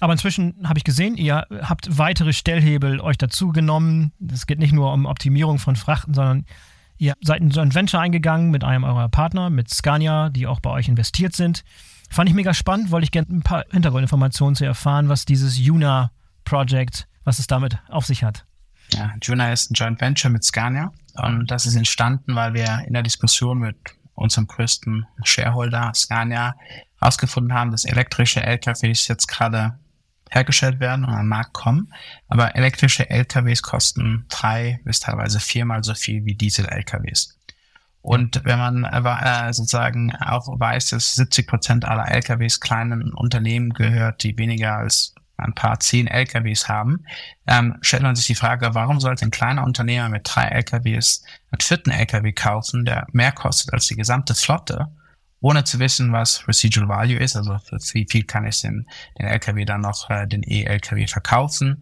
[0.00, 4.12] Aber inzwischen habe ich gesehen, ihr habt weitere Stellhebel euch dazu genommen.
[4.32, 6.46] Es geht nicht nur um Optimierung von Frachten, sondern
[6.96, 10.60] ihr seid in so ein Venture eingegangen mit einem eurer Partner, mit Scania, die auch
[10.60, 11.64] bei euch investiert sind.
[12.08, 16.10] Fand ich mega spannend, wollte ich gerne ein paar Hintergrundinformationen zu erfahren, was dieses Juna
[16.44, 18.46] Project, was es damit auf sich hat.
[18.94, 22.94] Ja, Juna ist ein Joint Venture mit Scania und das ist entstanden, weil wir in
[22.94, 23.76] der Diskussion mit
[24.20, 26.54] unserem größten Shareholder Scania
[26.98, 29.78] herausgefunden haben, dass elektrische LKWs jetzt gerade
[30.30, 31.92] hergestellt werden und an Markt kommen.
[32.28, 37.36] Aber elektrische LKWs kosten drei bis teilweise viermal so viel wie Diesel-LKWs.
[38.02, 44.22] Und wenn man äh, sozusagen auch weiß, dass 70 Prozent aller LKWs kleinen Unternehmen gehört,
[44.22, 47.04] die weniger als ein paar zehn LKWs haben,
[47.46, 51.60] ähm, stellt man sich die Frage, warum sollte ein kleiner Unternehmer mit drei LKWs einen
[51.60, 54.88] vierten LKW kaufen, der mehr kostet als die gesamte Flotte
[55.40, 57.56] ohne zu wissen, was Residual Value ist, also
[57.94, 58.86] wie viel kann ich den,
[59.18, 61.80] den LKW dann noch, äh, den E-LKW verkaufen,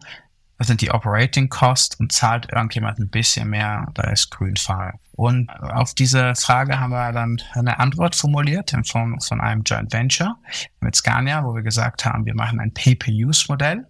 [0.59, 4.99] was sind die Operating Costs und zahlt irgendjemand ein bisschen mehr, da ist Grünfahrer.
[5.13, 9.91] Und auf diese Frage haben wir dann eine Antwort formuliert in Form von einem Joint
[9.91, 10.37] Venture
[10.81, 13.87] mit Scania, wo wir gesagt haben, wir machen ein Pay-per-Use-Modell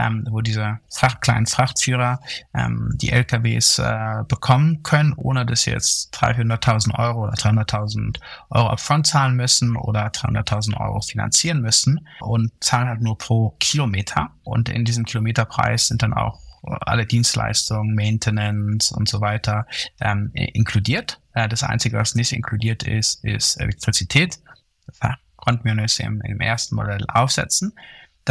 [0.00, 2.20] ähm, wo diese Fracht, kleinen Frachtführer
[2.54, 8.18] ähm, die LKWs äh, bekommen können, ohne dass sie jetzt 300.000 Euro oder 300.000
[8.50, 14.30] Euro upfront zahlen müssen oder 300.000 Euro finanzieren müssen und zahlen halt nur pro Kilometer.
[14.42, 19.66] Und in diesem Kilometerpreis sind dann auch alle Dienstleistungen, Maintenance und so weiter
[20.00, 21.20] ähm, inkludiert.
[21.34, 24.38] Äh, das Einzige, was nicht inkludiert ist, ist Elektrizität.
[24.86, 24.98] Das
[25.36, 27.72] konnten wir uns im, im ersten Modell aufsetzen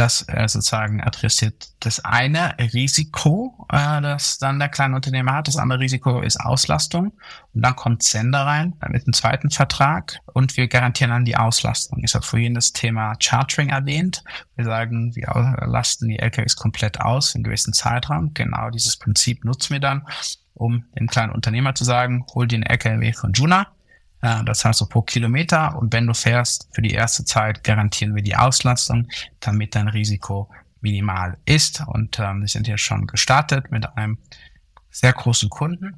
[0.00, 5.46] das äh, sozusagen adressiert das eine Risiko, äh, das dann der kleine Unternehmer hat.
[5.46, 7.12] Das andere Risiko ist Auslastung.
[7.52, 12.00] Und dann kommt Sender rein mit einem zweiten Vertrag und wir garantieren dann die Auslastung.
[12.02, 14.24] Ich habe vorhin das Thema Chartering erwähnt.
[14.56, 15.28] Wir sagen, wir
[15.66, 18.32] lasten die LKWs komplett aus einen gewissen Zeitraum.
[18.32, 20.06] Genau dieses Prinzip nutzen wir dann,
[20.54, 23.66] um dem kleinen Unternehmer zu sagen, hol den LKW von Juna
[24.20, 25.76] das heißt so pro Kilometer.
[25.76, 29.08] Und wenn du fährst, für die erste Zeit garantieren wir die Auslastung,
[29.40, 30.50] damit dein Risiko
[30.80, 31.82] minimal ist.
[31.86, 34.18] Und ähm, wir sind jetzt schon gestartet mit einem
[34.90, 35.96] sehr großen Kunden.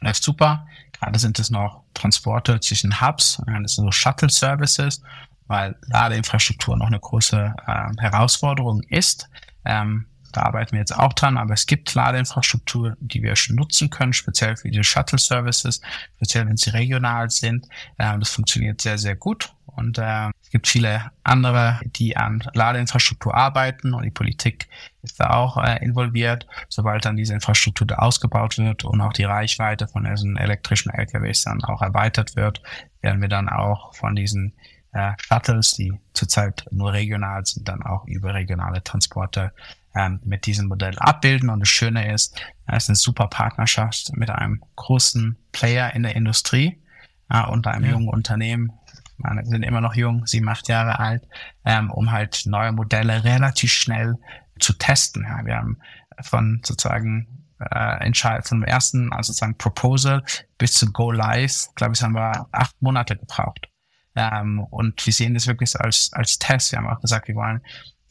[0.00, 0.66] Läuft super.
[0.92, 5.02] Gerade sind es noch Transporte zwischen Hubs, das sind so Shuttle Services,
[5.46, 9.28] weil Ladeinfrastruktur noch eine große äh, Herausforderung ist.
[9.64, 13.90] Ähm, da arbeiten wir jetzt auch dran, aber es gibt Ladeinfrastruktur, die wir schon nutzen
[13.90, 15.80] können, speziell für die Shuttle-Services,
[16.16, 17.68] speziell wenn sie regional sind.
[17.98, 19.52] Ähm, das funktioniert sehr, sehr gut.
[19.66, 24.68] Und äh, es gibt viele andere, die an Ladeinfrastruktur arbeiten und die Politik
[25.02, 26.46] ist da auch äh, involviert.
[26.68, 31.44] Sobald dann diese Infrastruktur da ausgebaut wird und auch die Reichweite von diesen elektrischen LKWs
[31.44, 32.62] dann auch erweitert wird,
[33.00, 34.52] werden wir dann auch von diesen
[34.92, 39.52] äh, Shuttles, die zurzeit nur regional sind, dann auch überregionale Transporte
[39.94, 41.50] ähm, mit diesem Modell abbilden.
[41.50, 46.16] Und das Schöne ist, es ist eine super Partnerschaft mit einem großen Player in der
[46.16, 46.80] Industrie
[47.28, 47.90] äh, und einem ja.
[47.92, 48.72] jungen Unternehmen.
[49.18, 51.22] Wir sind immer noch jung, sieben, acht Jahre alt,
[51.66, 54.16] ähm, um halt neue Modelle relativ schnell
[54.58, 55.24] zu testen.
[55.24, 55.78] Ja, wir haben
[56.22, 60.24] von sozusagen äh, Entscheid vom ersten, also sozusagen Proposal
[60.56, 63.68] bis zu Go Live, glaube ich, haben wir acht Monate gebraucht.
[64.16, 66.72] Ähm, und wir sehen das wirklich als, als Test.
[66.72, 67.60] Wir haben auch gesagt, wir wollen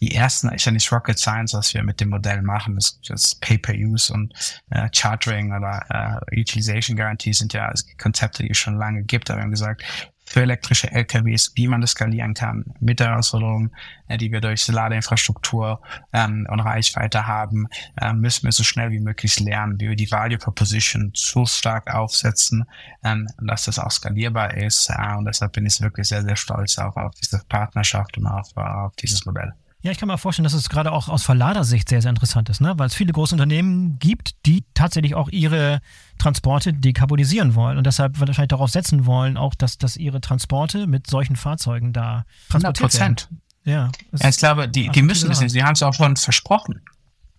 [0.01, 3.35] die ersten, ist ja nicht Rocket Science, was wir mit dem Modell machen, das, das
[3.35, 4.33] Pay-per-Use und
[4.69, 9.39] äh, Chartering oder äh, Utilization Guarantee sind ja Konzepte, die es schon lange gibt, aber
[9.39, 9.83] wir haben gesagt,
[10.29, 13.71] für elektrische LKWs, wie man das skalieren kann, mit der Herausforderung,
[14.07, 15.81] äh, die wir durch Ladeinfrastruktur
[16.13, 17.67] ähm, und Reichweite haben,
[17.99, 21.93] äh, müssen wir so schnell wie möglich lernen, wie wir die Value Proposition so stark
[21.93, 22.65] aufsetzen,
[23.03, 24.91] ähm, dass das auch skalierbar ist.
[24.91, 28.55] Äh, und deshalb bin ich wirklich sehr, sehr stolz auf, auf diese Partnerschaft und auf,
[28.55, 29.53] auf dieses Modell.
[29.81, 32.59] Ja, ich kann mir vorstellen, dass es gerade auch aus Verladersicht sehr, sehr interessant ist,
[32.59, 32.73] ne?
[32.77, 35.79] weil es viele große Unternehmen gibt, die tatsächlich auch ihre
[36.17, 41.07] Transporte dekarbonisieren wollen und deshalb wahrscheinlich darauf setzen wollen, auch dass, dass ihre Transporte mit
[41.07, 43.29] solchen Fahrzeugen da transportiert 100 Prozent.
[43.63, 45.51] Ja, ja, ich glaube, die, die müssen es nicht.
[45.51, 46.81] Sie haben es auch schon versprochen.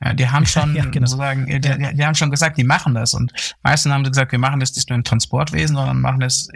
[0.03, 1.07] Ja, die haben schon ja, genau.
[1.07, 3.14] sozusagen, die, die, die, haben schon gesagt, die machen das.
[3.14, 3.32] Und
[3.62, 6.48] meistens haben sie gesagt, wir machen das nicht nur im Transportwesen, sondern machen das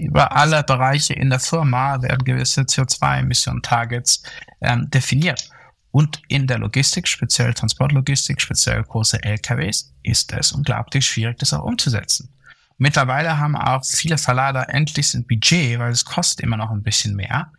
[0.00, 4.22] über alle Bereiche in der Firma, werden gewisse CO2-Emission-Targets
[4.60, 5.50] ähm, definiert.
[5.90, 11.64] Und in der Logistik, speziell Transportlogistik, speziell große LKWs, ist es unglaublich schwierig, das auch
[11.64, 12.28] umzusetzen.
[12.76, 17.16] Mittlerweile haben auch viele Verlader endlich ein Budget, weil es kostet immer noch ein bisschen
[17.16, 17.50] mehr,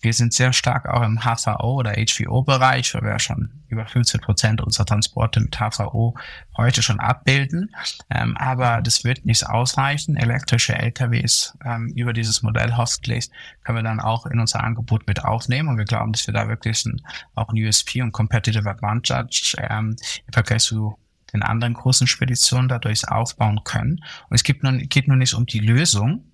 [0.00, 4.60] wir sind sehr stark auch im HVO oder HVO-Bereich, weil wir schon über 15 Prozent
[4.60, 6.14] unserer Transporte mit HVO
[6.56, 7.74] heute schon abbilden.
[8.10, 10.16] Ähm, aber das wird nicht ausreichen.
[10.16, 13.30] Elektrische LKWs ähm, über dieses Modell hoffentlich
[13.64, 15.68] können wir dann auch in unser Angebot mit aufnehmen.
[15.68, 17.02] Und wir glauben, dass wir da wirklich ein,
[17.34, 19.96] auch ein USP und Competitive Advantage ähm,
[20.26, 20.96] im Vergleich zu
[21.32, 24.02] den anderen großen Speditionen dadurch aufbauen können.
[24.30, 26.24] Und es gibt nun, geht nun nicht um die Lösung,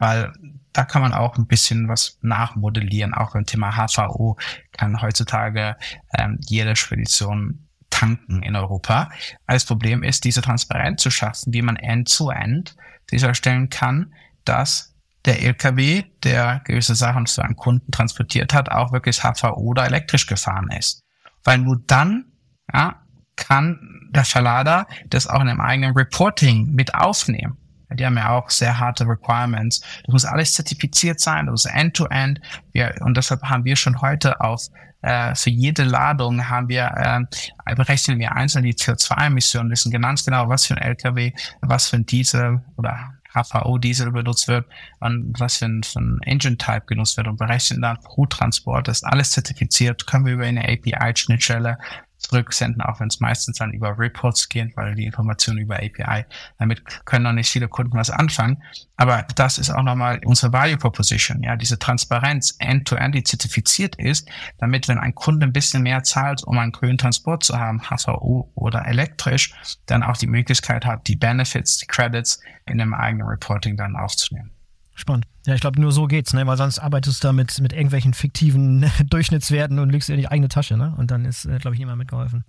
[0.00, 0.32] weil
[0.72, 3.14] da kann man auch ein bisschen was nachmodellieren.
[3.14, 4.36] Auch beim Thema HVO
[4.72, 5.76] kann heutzutage
[6.16, 9.10] ähm, jede Spedition tanken in Europa.
[9.46, 12.76] Das Problem ist, diese Transparenz zu schaffen, wie man end-to-end
[13.08, 14.94] sicherstellen kann, dass
[15.26, 20.26] der LKW, der gewisse Sachen zu einem Kunden transportiert hat, auch wirklich HVO oder elektrisch
[20.26, 21.02] gefahren ist.
[21.44, 22.26] Weil nur dann
[22.72, 23.02] ja,
[23.36, 27.58] kann der Verlader das auch in einem eigenen Reporting mit aufnehmen.
[27.94, 29.80] Die haben ja auch sehr harte Requirements.
[30.04, 32.40] Das muss alles zertifiziert sein, das muss End-to-End.
[32.74, 33.00] -End.
[33.02, 34.68] und deshalb haben wir schon heute auf
[35.02, 40.48] äh, für jede Ladung haben wir äh, berechnen wir einzeln die CO2-Emissionen, wissen ganz genau,
[40.48, 41.32] was für ein LKW,
[41.62, 44.66] was für ein Diesel oder HVO-Diesel benutzt wird
[44.98, 48.88] und was für ein, für ein Engine-Type genutzt wird und berechnen dann pro Transport.
[48.88, 51.78] Das ist alles zertifiziert, können wir über eine API-Schnittstelle
[52.20, 56.24] zurücksenden, auch wenn es meistens dann über Reports geht, weil die Informationen über API,
[56.58, 58.62] damit können noch nicht viele Kunden was anfangen.
[58.96, 63.96] Aber das ist auch nochmal unsere Value Proposition, ja, diese Transparenz end-to-end, -End, die zertifiziert
[63.96, 67.80] ist, damit, wenn ein Kunde ein bisschen mehr zahlt, um einen grünen Transport zu haben,
[67.80, 69.52] HVO oder elektrisch,
[69.86, 74.50] dann auch die Möglichkeit hat, die Benefits, die Credits in einem eigenen Reporting dann aufzunehmen.
[74.94, 75.26] Spannend.
[75.46, 76.46] Ja, ich glaube, nur so geht's, ne?
[76.46, 80.48] Weil sonst arbeitest du da mit, mit irgendwelchen fiktiven Durchschnittswerten und legst in die eigene
[80.48, 80.94] Tasche, ne?
[80.96, 82.44] Und dann ist, äh, glaube ich, niemand mitgeholfen.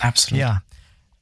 [0.00, 0.40] Absolut.
[0.40, 0.62] Ja.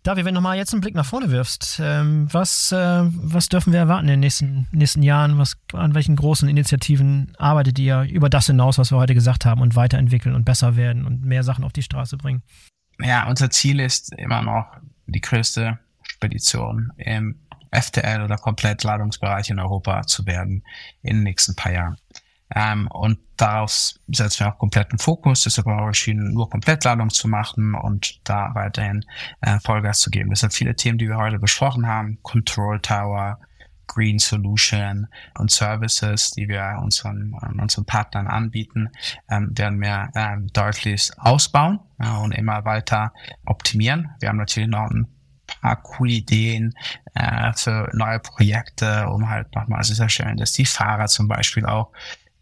[0.03, 3.75] David, wenn du mal jetzt einen Blick nach vorne wirfst, ähm, was, äh, was dürfen
[3.75, 5.37] wir erwarten in den nächsten, nächsten Jahren?
[5.37, 9.61] Was, an welchen großen Initiativen arbeitet ihr über das hinaus, was wir heute gesagt haben,
[9.61, 12.43] und weiterentwickeln und besser werden und mehr Sachen auf die Straße bringen?
[12.99, 14.66] Ja, unser Ziel ist immer noch
[15.07, 17.37] die größte Spedition im
[17.71, 20.64] FTL oder Komplettladungsbereich in Europa zu werden
[21.03, 21.97] in den nächsten paar Jahren.
[22.55, 25.45] Ähm, und darauf setzen wir auch kompletten Fokus.
[25.45, 29.05] Deshalb haben wir entschieden, nur Komplettladung zu machen und da weiterhin
[29.41, 30.31] äh, Vollgas zu geben.
[30.31, 32.18] Deshalb viele Themen, die wir heute besprochen haben.
[32.23, 33.39] Control Tower,
[33.87, 35.09] Green Solution
[35.39, 38.91] und Services, die wir unseren, unseren Partnern anbieten,
[39.29, 43.12] ähm, werden wir ähm, deutlich ausbauen äh, und immer weiter
[43.47, 44.11] optimieren.
[44.21, 45.07] Wir haben natürlich noch ein
[45.61, 46.74] paar coole Ideen
[47.14, 51.92] äh, für neue Projekte, um halt nochmal sicherstellen, dass die Fahrer zum Beispiel auch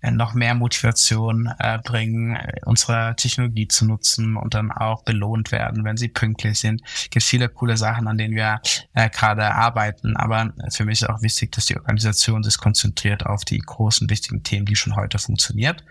[0.00, 5.50] äh, noch mehr Motivation äh, bringen, äh, unsere Technologie zu nutzen und dann auch belohnt
[5.50, 6.82] werden, wenn sie pünktlich sind.
[6.84, 8.61] Es gibt viele coole Sachen, an denen wir
[8.94, 13.44] äh, gerade arbeiten, aber für mich ist auch wichtig, dass die Organisation sich konzentriert auf
[13.44, 15.82] die großen, wichtigen Themen, die schon heute funktioniert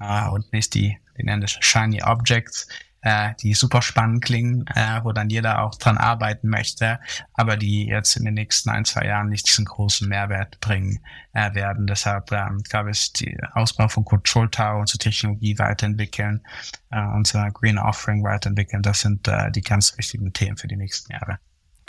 [0.00, 2.66] äh, und nicht die, nennen das Shiny Objects,
[3.02, 7.00] äh, die super spannend klingen, äh, wo dann jeder auch dran arbeiten möchte,
[7.34, 11.00] aber die jetzt in den nächsten ein, zwei Jahren nicht diesen großen Mehrwert bringen
[11.32, 11.86] äh, werden.
[11.86, 16.42] Deshalb ähm, glaube ich, die Ausbau von Control Tower, unsere Technologie weiterentwickeln,
[16.90, 21.12] äh, unser Green Offering weiterentwickeln, das sind äh, die ganz wichtigen Themen für die nächsten
[21.12, 21.38] Jahre.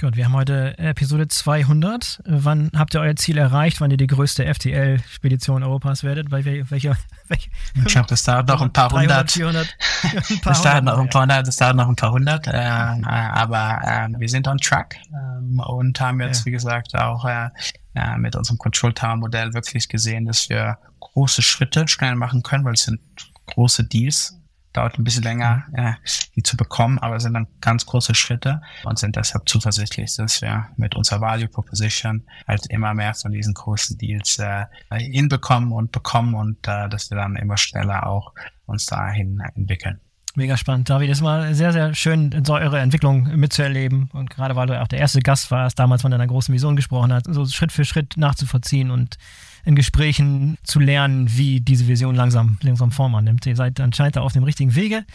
[0.02, 2.24] Gut, wir haben heute Episode 200.
[2.26, 6.32] Wann habt ihr euer Ziel erreicht, wann ihr die größte FTL-Spedition Europas werdet?
[6.32, 6.98] Bei welcher,
[7.28, 9.32] welcher, ich glaube, das dauert noch ein paar 300, hundert.
[9.32, 9.78] 400,
[10.32, 11.46] ein paar das dauert noch ein paar hundert.
[11.46, 12.48] Das dauert noch ein paar hundert.
[12.48, 16.46] Äh, aber äh, wir sind on track äh, und haben jetzt, ja.
[16.48, 17.50] wie gesagt, auch äh,
[17.94, 22.66] äh, mit unserem Control Tower Modell wirklich gesehen, dass wir große Schritte schnell machen können,
[22.66, 23.00] weil es sind
[23.46, 24.41] große Deals
[24.74, 25.94] dauert ein bisschen länger, äh,
[26.36, 30.68] die zu bekommen, aber sind dann ganz große Schritte und sind deshalb zuversichtlich, dass wir
[30.78, 36.36] mit unserer Value Proposition halt immer mehr von diesen großen Deals äh, hinbekommen und bekommen
[36.36, 38.34] und äh, dass wir dann immer schneller auch
[38.66, 40.00] uns dahin entwickeln.
[40.36, 41.10] Mega spannend, David.
[41.10, 44.10] Es war sehr, sehr schön, so eure Entwicklung mitzuerleben.
[44.14, 47.12] Und gerade weil du auch der erste Gast warst, damals von deiner großen Vision gesprochen
[47.12, 49.18] hast, so Schritt für Schritt nachzuvollziehen und
[49.66, 53.46] in Gesprächen zu lernen, wie diese Vision langsam, langsam Form annimmt.
[53.46, 55.06] Ihr seid anscheinend auf dem richtigen Wege.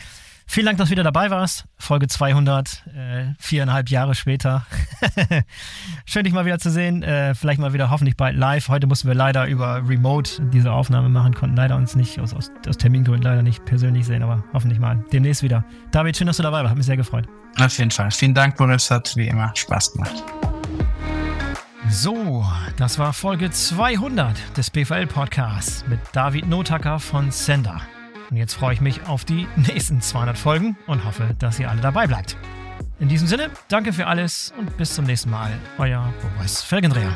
[0.49, 1.65] Vielen Dank, dass du wieder dabei warst.
[1.77, 4.65] Folge 200, äh, viereinhalb Jahre später.
[6.07, 7.03] Schön, dich mal wieder zu sehen.
[7.03, 8.69] Äh, vielleicht mal wieder hoffentlich bald live.
[8.69, 12.53] Heute mussten wir leider über Remote diese Aufnahme machen, konnten leider uns nicht aus, aus,
[12.69, 15.65] aus Termingründen leider nicht persönlich sehen, aber hoffentlich mal demnächst wieder.
[15.91, 16.71] David, schön, dass du dabei warst.
[16.71, 17.27] Hat mich sehr gefreut.
[17.59, 18.13] Auf jeden Fall.
[18.13, 18.91] Vielen Dank, Boris.
[18.91, 20.23] Hat wie immer Spaß gemacht.
[21.89, 22.45] So,
[22.77, 27.81] das war Folge 200 des BVL Podcasts mit David Notacker von Sender.
[28.31, 31.81] Und jetzt freue ich mich auf die nächsten 200 Folgen und hoffe, dass ihr alle
[31.81, 32.37] dabei bleibt.
[32.99, 35.53] In diesem Sinne, danke für alles und bis zum nächsten Mal.
[35.79, 37.15] Euer Boris Felgendreher.